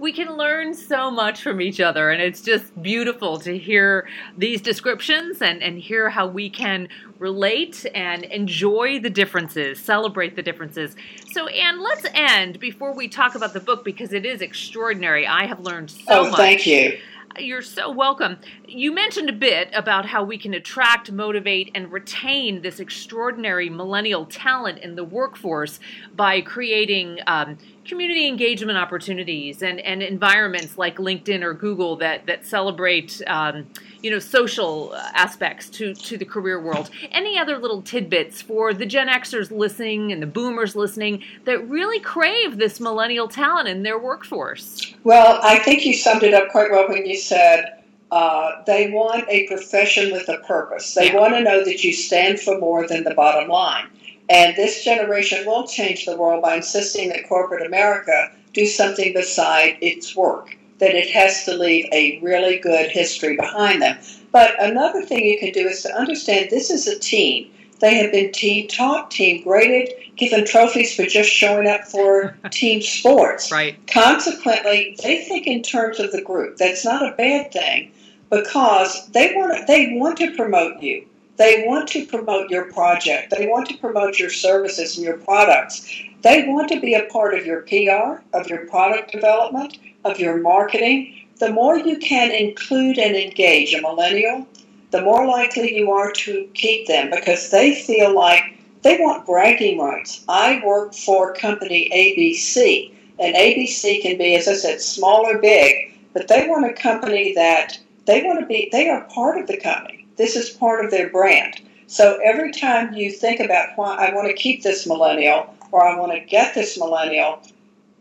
We 0.00 0.12
can 0.12 0.36
learn 0.38 0.72
so 0.72 1.10
much 1.10 1.42
from 1.42 1.60
each 1.60 1.78
other 1.78 2.10
and 2.10 2.22
it's 2.22 2.40
just 2.40 2.82
beautiful 2.82 3.38
to 3.40 3.58
hear 3.58 4.08
these 4.36 4.62
descriptions 4.62 5.42
and, 5.42 5.62
and 5.62 5.78
hear 5.78 6.08
how 6.08 6.26
we 6.26 6.48
can 6.48 6.88
relate 7.18 7.84
and 7.94 8.24
enjoy 8.24 8.98
the 8.98 9.10
differences 9.10 9.78
celebrate 9.78 10.36
the 10.36 10.42
differences 10.42 10.96
so 11.32 11.46
ann 11.48 11.82
let's 11.82 12.06
end 12.14 12.58
before 12.58 12.94
we 12.94 13.06
talk 13.06 13.34
about 13.34 13.52
the 13.52 13.60
book 13.60 13.84
because 13.84 14.14
it 14.14 14.24
is 14.24 14.40
extraordinary 14.40 15.26
i 15.26 15.44
have 15.44 15.60
learned 15.60 15.90
so 15.90 16.00
oh, 16.08 16.30
much 16.30 16.36
thank 16.36 16.66
you. 16.66 16.98
you're 17.38 17.62
so 17.62 17.90
welcome. 17.90 18.38
You 18.66 18.92
mentioned 18.92 19.28
a 19.28 19.34
bit 19.34 19.70
about 19.72 20.04
how 20.04 20.24
we 20.24 20.36
can 20.36 20.54
attract, 20.54 21.12
motivate, 21.12 21.70
and 21.74 21.92
retain 21.92 22.62
this 22.62 22.80
extraordinary 22.80 23.70
millennial 23.70 24.26
talent 24.26 24.78
in 24.78 24.96
the 24.96 25.04
workforce 25.04 25.78
by 26.16 26.40
creating 26.40 27.18
um, 27.28 27.56
community 27.90 28.28
engagement 28.28 28.78
opportunities 28.78 29.62
and, 29.62 29.80
and 29.80 30.00
environments 30.00 30.78
like 30.78 30.96
LinkedIn 30.96 31.42
or 31.42 31.52
Google 31.52 31.96
that 31.96 32.24
that 32.26 32.46
celebrate 32.46 33.20
um, 33.26 33.66
you 34.00 34.10
know 34.12 34.20
social 34.20 34.94
aspects 34.94 35.68
to 35.70 35.92
to 35.94 36.16
the 36.16 36.24
career 36.24 36.60
world. 36.62 36.88
Any 37.10 37.36
other 37.36 37.58
little 37.58 37.82
tidbits 37.82 38.40
for 38.40 38.72
the 38.72 38.86
Gen 38.86 39.08
Xers 39.08 39.50
listening 39.50 40.12
and 40.12 40.22
the 40.22 40.26
Boomers 40.28 40.76
listening 40.76 41.24
that 41.46 41.68
really 41.68 41.98
crave 41.98 42.58
this 42.58 42.78
millennial 42.78 43.26
talent 43.26 43.66
in 43.66 43.82
their 43.82 43.98
workforce? 43.98 44.94
Well, 45.02 45.40
I 45.42 45.58
think 45.58 45.84
you 45.84 45.92
summed 45.92 46.22
it 46.22 46.32
up 46.32 46.48
quite 46.50 46.70
well 46.70 46.88
when 46.88 47.04
you 47.04 47.16
said 47.16 47.82
uh, 48.12 48.62
they 48.66 48.90
want 48.90 49.24
a 49.28 49.48
profession 49.48 50.12
with 50.12 50.28
a 50.28 50.38
purpose. 50.46 50.94
They 50.94 51.06
Yeah. 51.06 51.16
want 51.18 51.34
to 51.34 51.42
know 51.42 51.64
that 51.64 51.82
you 51.82 51.92
stand 51.92 52.38
for 52.38 52.56
more 52.58 52.86
than 52.86 53.02
the 53.02 53.14
bottom 53.14 53.48
line. 53.48 53.86
And 54.30 54.54
this 54.54 54.84
generation 54.84 55.44
will 55.44 55.66
change 55.66 56.06
the 56.06 56.16
world 56.16 56.42
by 56.42 56.54
insisting 56.54 57.08
that 57.08 57.28
corporate 57.28 57.66
America 57.66 58.30
do 58.52 58.64
something 58.64 59.12
beside 59.12 59.76
its 59.80 60.14
work, 60.14 60.56
that 60.78 60.94
it 60.94 61.10
has 61.10 61.44
to 61.44 61.54
leave 61.54 61.86
a 61.92 62.20
really 62.20 62.58
good 62.58 62.90
history 62.90 63.36
behind 63.36 63.82
them. 63.82 63.98
But 64.30 64.54
another 64.62 65.02
thing 65.02 65.24
you 65.24 65.38
can 65.38 65.50
do 65.50 65.66
is 65.66 65.82
to 65.82 65.92
understand 65.92 66.48
this 66.48 66.70
is 66.70 66.86
a 66.86 66.98
team. 66.98 67.50
They 67.80 67.96
have 67.96 68.12
been 68.12 68.30
team 68.30 68.68
taught, 68.68 69.10
team 69.10 69.42
graded, 69.42 69.94
given 70.16 70.46
trophies 70.46 70.94
for 70.94 71.06
just 71.06 71.28
showing 71.28 71.66
up 71.66 71.84
for 71.84 72.36
team 72.50 72.82
sports. 72.82 73.50
Right. 73.50 73.84
Consequently, 73.88 74.96
they 75.02 75.24
think 75.24 75.48
in 75.48 75.62
terms 75.62 75.98
of 75.98 76.12
the 76.12 76.22
group. 76.22 76.56
That's 76.56 76.84
not 76.84 77.02
a 77.02 77.16
bad 77.16 77.52
thing 77.52 77.90
because 78.28 79.08
they 79.08 79.34
want 79.34 79.56
to, 79.56 79.64
they 79.66 79.92
want 79.94 80.18
to 80.18 80.36
promote 80.36 80.80
you. 80.80 81.06
They 81.40 81.64
want 81.66 81.88
to 81.88 82.04
promote 82.04 82.50
your 82.50 82.66
project. 82.66 83.30
They 83.30 83.46
want 83.46 83.66
to 83.70 83.78
promote 83.78 84.18
your 84.18 84.28
services 84.28 84.98
and 84.98 85.06
your 85.06 85.16
products. 85.16 85.90
They 86.20 86.46
want 86.46 86.68
to 86.68 86.78
be 86.78 86.92
a 86.92 87.06
part 87.06 87.32
of 87.32 87.46
your 87.46 87.62
PR, 87.62 88.20
of 88.36 88.46
your 88.46 88.66
product 88.66 89.10
development, 89.10 89.78
of 90.04 90.20
your 90.20 90.36
marketing. 90.36 91.28
The 91.38 91.50
more 91.50 91.78
you 91.78 91.96
can 91.96 92.30
include 92.30 92.98
and 92.98 93.16
engage 93.16 93.72
a 93.72 93.80
millennial, 93.80 94.46
the 94.90 95.00
more 95.00 95.26
likely 95.26 95.74
you 95.74 95.90
are 95.90 96.12
to 96.12 96.46
keep 96.52 96.86
them 96.86 97.08
because 97.08 97.50
they 97.50 97.74
feel 97.74 98.14
like 98.14 98.42
they 98.82 98.98
want 98.98 99.24
bragging 99.24 99.78
rights. 99.78 100.22
I 100.28 100.60
work 100.62 100.92
for 100.92 101.32
company 101.32 101.88
ABC, 101.90 102.92
and 103.18 103.34
ABC 103.34 104.02
can 104.02 104.18
be, 104.18 104.36
as 104.36 104.46
I 104.46 104.52
said, 104.52 104.82
small 104.82 105.24
or 105.24 105.38
big, 105.38 105.98
but 106.12 106.28
they 106.28 106.46
want 106.46 106.70
a 106.70 106.74
company 106.74 107.32
that 107.34 107.78
they 108.04 108.22
want 108.24 108.40
to 108.40 108.46
be, 108.46 108.68
they 108.70 108.90
are 108.90 109.04
part 109.04 109.40
of 109.40 109.46
the 109.46 109.56
company. 109.56 109.99
This 110.20 110.36
is 110.36 110.50
part 110.50 110.84
of 110.84 110.90
their 110.90 111.08
brand. 111.08 111.62
So 111.86 112.20
every 112.22 112.52
time 112.52 112.92
you 112.92 113.10
think 113.10 113.40
about 113.40 113.70
why 113.76 113.96
I 113.96 114.14
want 114.14 114.28
to 114.28 114.34
keep 114.34 114.62
this 114.62 114.86
millennial 114.86 115.56
or 115.72 115.82
I 115.82 115.98
want 115.98 116.12
to 116.12 116.20
get 116.20 116.54
this 116.54 116.78
millennial, 116.78 117.40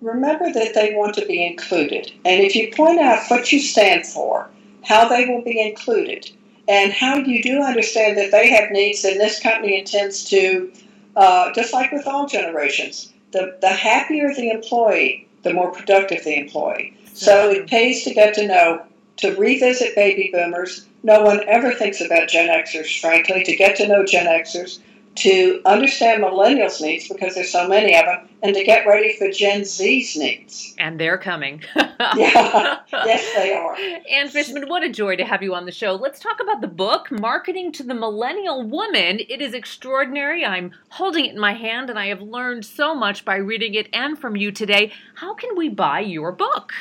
remember 0.01 0.51
that 0.51 0.73
they 0.75 0.93
want 0.95 1.15
to 1.15 1.25
be 1.25 1.41
included. 1.45 2.11
And 2.25 2.43
if 2.43 2.57
you 2.57 2.73
point 2.75 2.99
out 2.99 3.23
what 3.29 3.53
you 3.53 3.61
stand 3.61 4.05
for, 4.05 4.49
how 4.83 5.07
they 5.07 5.27
will 5.27 5.43
be 5.43 5.61
included, 5.61 6.29
and 6.67 6.91
how 6.91 7.15
you 7.15 7.41
do 7.41 7.61
understand 7.61 8.17
that 8.17 8.31
they 8.31 8.49
have 8.49 8.69
needs, 8.69 9.05
and 9.05 9.17
this 9.17 9.39
company 9.39 9.79
intends 9.79 10.25
to, 10.25 10.73
uh, 11.15 11.53
just 11.53 11.71
like 11.71 11.93
with 11.93 12.05
all 12.05 12.27
generations, 12.27 13.13
the, 13.31 13.57
the 13.61 13.69
happier 13.69 14.33
the 14.35 14.49
employee, 14.49 15.25
the 15.43 15.53
more 15.53 15.71
productive 15.71 16.25
the 16.25 16.37
employee. 16.37 16.97
So 17.13 17.49
it 17.49 17.67
pays 17.67 18.03
to 18.03 18.13
get 18.13 18.33
to 18.33 18.45
know, 18.45 18.85
to 19.17 19.37
revisit 19.37 19.95
baby 19.95 20.31
boomers. 20.33 20.85
No 21.03 21.23
one 21.23 21.47
ever 21.47 21.73
thinks 21.73 22.01
about 22.01 22.27
Gen 22.27 22.49
Xers, 22.49 22.99
frankly, 22.99 23.43
to 23.43 23.55
get 23.55 23.77
to 23.77 23.87
know 23.87 24.03
Gen 24.03 24.25
Xers, 24.25 24.79
to 25.19 25.61
understand 25.65 26.23
millennials' 26.23 26.81
needs 26.81 27.07
because 27.07 27.35
there's 27.35 27.51
so 27.51 27.67
many 27.67 27.95
of 27.95 28.05
them, 28.05 28.29
and 28.41 28.55
to 28.55 28.63
get 28.63 28.87
ready 28.87 29.15
for 29.17 29.29
Gen 29.29 29.65
Z's 29.65 30.15
needs. 30.15 30.75
And 30.77 30.99
they're 30.99 31.17
coming. 31.17 31.61
yeah, 31.75 32.79
yes, 32.91 33.33
they 33.35 33.53
are. 33.53 33.75
Ann 34.09 34.29
Fishman, 34.29 34.69
what 34.69 34.83
a 34.83 34.89
joy 34.89 35.15
to 35.17 35.25
have 35.25 35.43
you 35.43 35.53
on 35.53 35.65
the 35.65 35.71
show. 35.71 35.95
Let's 35.95 36.19
talk 36.19 36.39
about 36.41 36.61
the 36.61 36.67
book, 36.67 37.11
Marketing 37.11 37.71
to 37.73 37.83
the 37.83 37.93
Millennial 37.93 38.63
Woman. 38.63 39.19
It 39.27 39.41
is 39.41 39.53
extraordinary. 39.53 40.45
I'm 40.45 40.71
holding 40.89 41.25
it 41.25 41.33
in 41.33 41.39
my 41.39 41.53
hand, 41.53 41.89
and 41.89 41.99
I 41.99 42.07
have 42.07 42.21
learned 42.21 42.65
so 42.65 42.95
much 42.95 43.25
by 43.25 43.35
reading 43.35 43.73
it 43.75 43.89
and 43.93 44.17
from 44.17 44.35
you 44.35 44.51
today. 44.51 44.93
How 45.15 45.33
can 45.33 45.55
we 45.57 45.69
buy 45.69 45.99
your 45.99 46.31
book? 46.31 46.71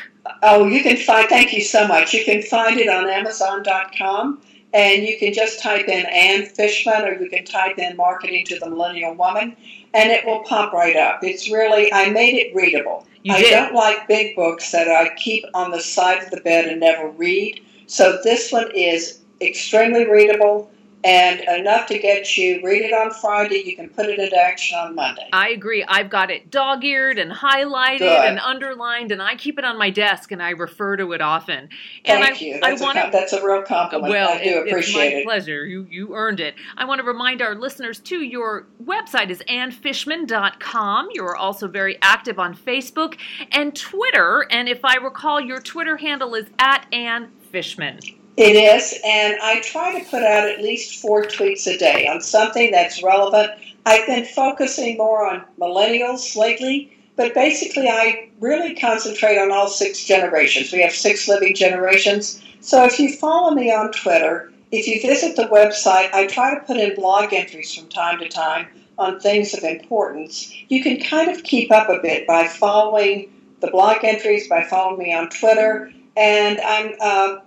Oh, 0.43 0.67
you 0.67 0.83
can 0.83 0.97
find, 0.97 1.29
thank 1.29 1.53
you 1.53 1.63
so 1.63 1.89
much. 1.89 2.13
You 2.13 2.25
can 2.25 2.43
find 2.43 2.79
it 2.79 2.89
on 2.89 3.09
Amazon.com. 3.09 4.41
And 4.75 5.03
you 5.03 5.19
can 5.19 5.33
just 5.33 5.63
type 5.63 5.89
in 5.89 6.05
Ann 6.07 6.47
Fishman 6.47 7.03
or 7.03 7.21
you 7.21 7.31
can 7.31 7.45
type 7.45 7.79
in 7.79 7.97
Marketing 7.97 8.45
to 8.47 8.59
the 8.59 8.69
Millennial 8.69 9.15
Woman 9.15 9.57
and 9.95 10.11
it 10.11 10.27
will 10.27 10.41
pop 10.45 10.73
right 10.73 10.97
up. 10.97 11.25
It's 11.25 11.51
really, 11.51 11.93
I 11.93 12.11
made 12.11 12.35
it 12.35 12.55
readable. 12.55 13.07
You 13.23 13.35
I 13.35 13.39
did. 13.41 13.51
don't 13.51 13.75
like 13.75 14.07
big 14.07 14.37
books 14.37 14.71
that 14.73 14.89
I 14.89 15.15
keep 15.15 15.45
on 15.55 15.71
the 15.71 15.81
side 15.81 16.23
of 16.23 16.31
the 16.31 16.41
bed 16.41 16.67
and 16.67 16.81
never 16.81 17.09
read. 17.09 17.63
So 17.87 18.19
this 18.23 18.53
one 18.53 18.71
is 18.75 19.21
extremely 19.41 20.07
readable 20.07 20.71
and 21.05 21.41
enough 21.41 21.87
to 21.87 21.99
get 21.99 22.37
you 22.37 22.61
read 22.65 22.83
it 22.83 22.93
on 22.93 23.11
Friday. 23.13 23.63
You 23.65 23.77
can 23.77 23.89
put 23.89 24.07
it 24.07 24.19
into 24.19 24.37
action 24.37 24.77
on 24.77 24.95
Monday. 24.95 25.29
I 25.33 25.51
agree. 25.51 25.85
I've 25.85 26.11
got 26.11 26.31
it 26.31 26.51
dog 26.51 26.85
eared 26.85 27.19
and 27.19 27.31
highlighted 27.31 27.99
Good. 28.01 28.25
and 28.29 28.39
underlined, 28.41 29.13
and 29.13 29.23
I 29.23 29.37
keep 29.37 29.59
it 29.59 29.65
on 29.65 29.79
my 29.79 29.91
desk 29.91 30.33
and 30.33 30.43
I 30.43 30.51
refer 30.51 30.97
to 30.97 31.13
it 31.13 31.21
often. 31.21 31.69
Thank 32.05 32.25
and 32.25 32.25
I, 32.25 32.39
you. 32.39 32.57
I 32.57 32.71
That's, 32.71 32.83
want 32.83 32.99
a, 32.99 33.09
that's 33.13 33.33
a 33.33 33.45
real 33.45 33.63
compliment. 33.63 34.11
Well, 34.11 34.31
I 34.31 34.43
do 34.43 34.51
it- 34.63 34.69
appreciate 34.69 35.07
it's 35.07 35.15
my 35.15 35.21
it. 35.21 35.25
pleasure. 35.25 35.65
You 35.67 35.87
you 35.91 36.15
earned 36.15 36.41
it. 36.41 36.55
I 36.77 36.85
want 36.85 37.01
to 37.01 37.07
remind 37.07 37.43
our 37.43 37.55
listeners 37.55 38.01
too. 38.01 38.23
Your 38.23 38.67
website 38.85 39.31
is 39.31 39.43
annfishman.com. 39.49 41.09
You 41.13 41.25
are 41.25 41.37
also 41.37 41.69
very 41.69 41.99
active 42.03 42.39
on 42.39 42.55
Facebook 42.57 43.17
and 43.53 43.75
Twitter. 43.75 44.47
And 44.51 44.69
if 44.69 44.85
I 44.85 44.97
recall, 44.97 45.41
your 45.41 45.61
Twitter 45.61 45.97
handle 45.97 46.35
is 46.35 46.47
at 46.59 46.87
Ann 46.93 47.31
Fishman. 47.53 48.01
It 48.39 48.55
is, 48.55 48.97
and 49.05 49.37
I 49.43 49.59
try 49.63 49.99
to 49.99 50.09
put 50.09 50.23
out 50.23 50.49
at 50.49 50.63
least 50.63 51.03
four 51.03 51.25
tweets 51.25 51.67
a 51.67 51.77
day 51.77 52.07
on 52.07 52.21
something 52.21 52.71
that's 52.71 53.03
relevant. 53.03 53.51
I've 53.85 54.07
been 54.07 54.25
focusing 54.27 54.97
more 54.97 55.27
on 55.27 55.45
millennials 55.59 56.37
lately, 56.37 56.97
but 57.17 57.35
basically, 57.35 57.89
I 57.89 58.29
really 58.39 58.77
concentrate 58.77 59.39
on 59.39 59.51
all 59.51 59.67
six 59.67 60.05
generations. 60.05 60.73
We 60.73 60.83
have 60.83 60.93
six 60.93 61.27
living 61.27 61.53
generations. 61.57 62.41
So 62.61 62.85
if 62.85 63.01
you 63.01 63.13
follow 63.13 63.51
me 63.51 63.73
on 63.73 63.91
Twitter, 63.91 64.53
if 64.71 64.87
you 64.87 65.03
visit 65.03 65.35
the 65.35 65.49
website, 65.49 66.15
I 66.15 66.29
try 66.29 66.55
to 66.55 66.61
put 66.61 66.77
in 66.77 66.95
blog 66.95 67.33
entries 67.33 67.75
from 67.75 67.89
time 67.89 68.21
to 68.21 68.29
time 68.29 68.69
on 68.99 69.19
things 69.19 69.53
of 69.53 69.65
importance. 69.65 70.55
You 70.69 70.81
can 70.81 71.01
kind 71.01 71.29
of 71.29 71.43
keep 71.43 71.73
up 71.73 71.89
a 71.89 72.01
bit 72.01 72.25
by 72.25 72.47
following 72.47 73.33
the 73.59 73.73
blog 73.73 74.05
entries, 74.05 74.49
by 74.49 74.63
following 74.63 75.01
me 75.01 75.13
on 75.13 75.29
Twitter, 75.29 75.93
and 76.17 76.61
I'm 76.61 76.95
uh, 77.01 77.39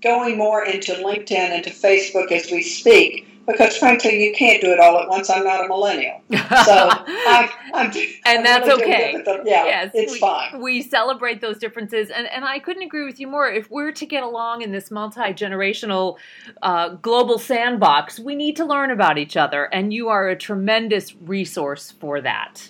going 0.00 0.36
more 0.36 0.64
into 0.64 0.92
LinkedIn 0.92 1.32
and 1.32 1.64
to 1.64 1.70
Facebook 1.70 2.30
as 2.32 2.50
we 2.50 2.62
speak 2.62 3.28
because 3.48 3.78
frankly 3.78 4.22
you 4.22 4.32
can't 4.34 4.60
do 4.60 4.70
it 4.70 4.78
all 4.78 4.98
at 5.00 5.08
once. 5.08 5.30
I'm 5.30 5.42
not 5.42 5.64
a 5.64 5.68
millennial, 5.68 6.20
so 6.30 6.36
I'm, 6.90 7.48
I'm 7.74 7.90
And 8.26 8.38
I'm 8.38 8.44
that's 8.44 8.68
really 8.68 8.84
okay. 8.84 9.22
Yeah, 9.26 9.64
yes, 9.64 9.90
it's 9.94 10.12
we, 10.12 10.18
fine. 10.18 10.60
We 10.60 10.82
celebrate 10.82 11.40
those 11.40 11.58
differences, 11.58 12.10
and, 12.10 12.26
and 12.28 12.44
I 12.44 12.58
couldn't 12.58 12.82
agree 12.82 13.06
with 13.06 13.18
you 13.18 13.26
more. 13.26 13.48
If 13.48 13.70
we're 13.70 13.92
to 13.92 14.06
get 14.06 14.22
along 14.22 14.62
in 14.62 14.70
this 14.70 14.90
multi 14.90 15.20
generational 15.32 16.18
uh, 16.62 16.90
global 16.90 17.38
sandbox, 17.38 18.20
we 18.20 18.34
need 18.34 18.56
to 18.56 18.64
learn 18.64 18.90
about 18.90 19.18
each 19.18 19.36
other, 19.36 19.64
and 19.64 19.92
you 19.92 20.08
are 20.08 20.28
a 20.28 20.36
tremendous 20.36 21.14
resource 21.16 21.92
for 21.98 22.20
that. 22.20 22.68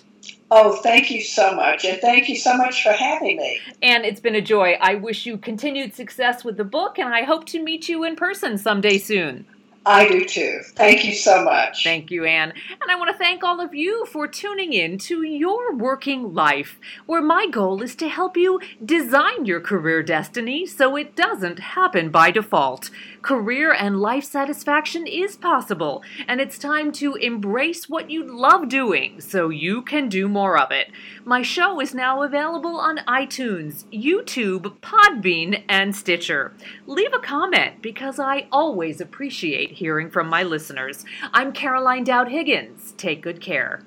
Oh, 0.51 0.77
thank 0.81 1.11
you 1.11 1.21
so 1.21 1.53
much, 1.55 1.85
and 1.85 2.01
thank 2.01 2.27
you 2.27 2.35
so 2.35 2.57
much 2.57 2.81
for 2.81 2.91
having 2.91 3.37
me. 3.37 3.59
And 3.83 4.03
it's 4.03 4.19
been 4.19 4.33
a 4.33 4.41
joy. 4.41 4.77
I 4.81 4.95
wish 4.95 5.27
you 5.27 5.37
continued 5.37 5.93
success 5.93 6.43
with 6.43 6.57
the 6.57 6.63
book, 6.63 6.97
and 6.97 7.13
I 7.13 7.23
hope 7.23 7.45
to 7.47 7.63
meet 7.63 7.87
you 7.87 8.03
in 8.03 8.15
person 8.15 8.57
someday 8.57 8.97
soon. 8.97 9.45
I 9.85 10.07
do 10.07 10.25
too. 10.25 10.59
Thank 10.75 11.05
you 11.05 11.13
so 11.13 11.43
much. 11.43 11.83
Thank 11.83 12.11
you, 12.11 12.25
Ann. 12.25 12.53
And 12.69 12.91
I 12.91 12.95
want 12.95 13.11
to 13.11 13.17
thank 13.17 13.43
all 13.43 13.61
of 13.61 13.73
you 13.73 14.05
for 14.05 14.27
tuning 14.27 14.73
in 14.73 14.97
to 14.99 15.23
Your 15.23 15.73
Working 15.73 16.33
Life, 16.33 16.79
where 17.05 17.21
my 17.21 17.47
goal 17.47 17.81
is 17.81 17.95
to 17.95 18.09
help 18.09 18.35
you 18.35 18.59
design 18.83 19.45
your 19.45 19.61
career 19.61 20.03
destiny 20.03 20.65
so 20.65 20.95
it 20.95 21.15
doesn't 21.15 21.59
happen 21.59 22.09
by 22.09 22.29
default. 22.29 22.89
Career 23.21 23.73
and 23.73 23.99
life 23.99 24.23
satisfaction 24.23 25.05
is 25.05 25.35
possible, 25.35 26.03
and 26.27 26.39
it's 26.39 26.57
time 26.57 26.91
to 26.93 27.15
embrace 27.15 27.89
what 27.89 28.09
you 28.09 28.23
love 28.23 28.69
doing 28.69 29.19
so 29.19 29.49
you 29.49 29.81
can 29.81 30.07
do 30.07 30.29
more 30.29 30.57
of 30.57 30.71
it. 30.71 30.89
My 31.25 31.41
show 31.41 31.81
is 31.81 31.93
now 31.93 32.23
available 32.23 32.77
on 32.77 32.99
iTunes, 32.99 33.83
YouTube, 33.91 34.79
Podbean, 34.79 35.63
and 35.67 35.95
Stitcher. 35.95 36.53
Leave 36.87 37.13
a 37.13 37.19
comment 37.19 37.81
because 37.81 38.19
I 38.19 38.47
always 38.51 39.01
appreciate 39.01 39.71
hearing 39.79 40.09
from 40.11 40.27
my 40.27 40.43
listeners. 40.43 41.05
I'm 41.33 41.53
Caroline 41.53 42.03
Dowd 42.03 42.27
Higgins. 42.27 42.93
Take 42.97 43.21
good 43.21 43.39
care. 43.39 43.81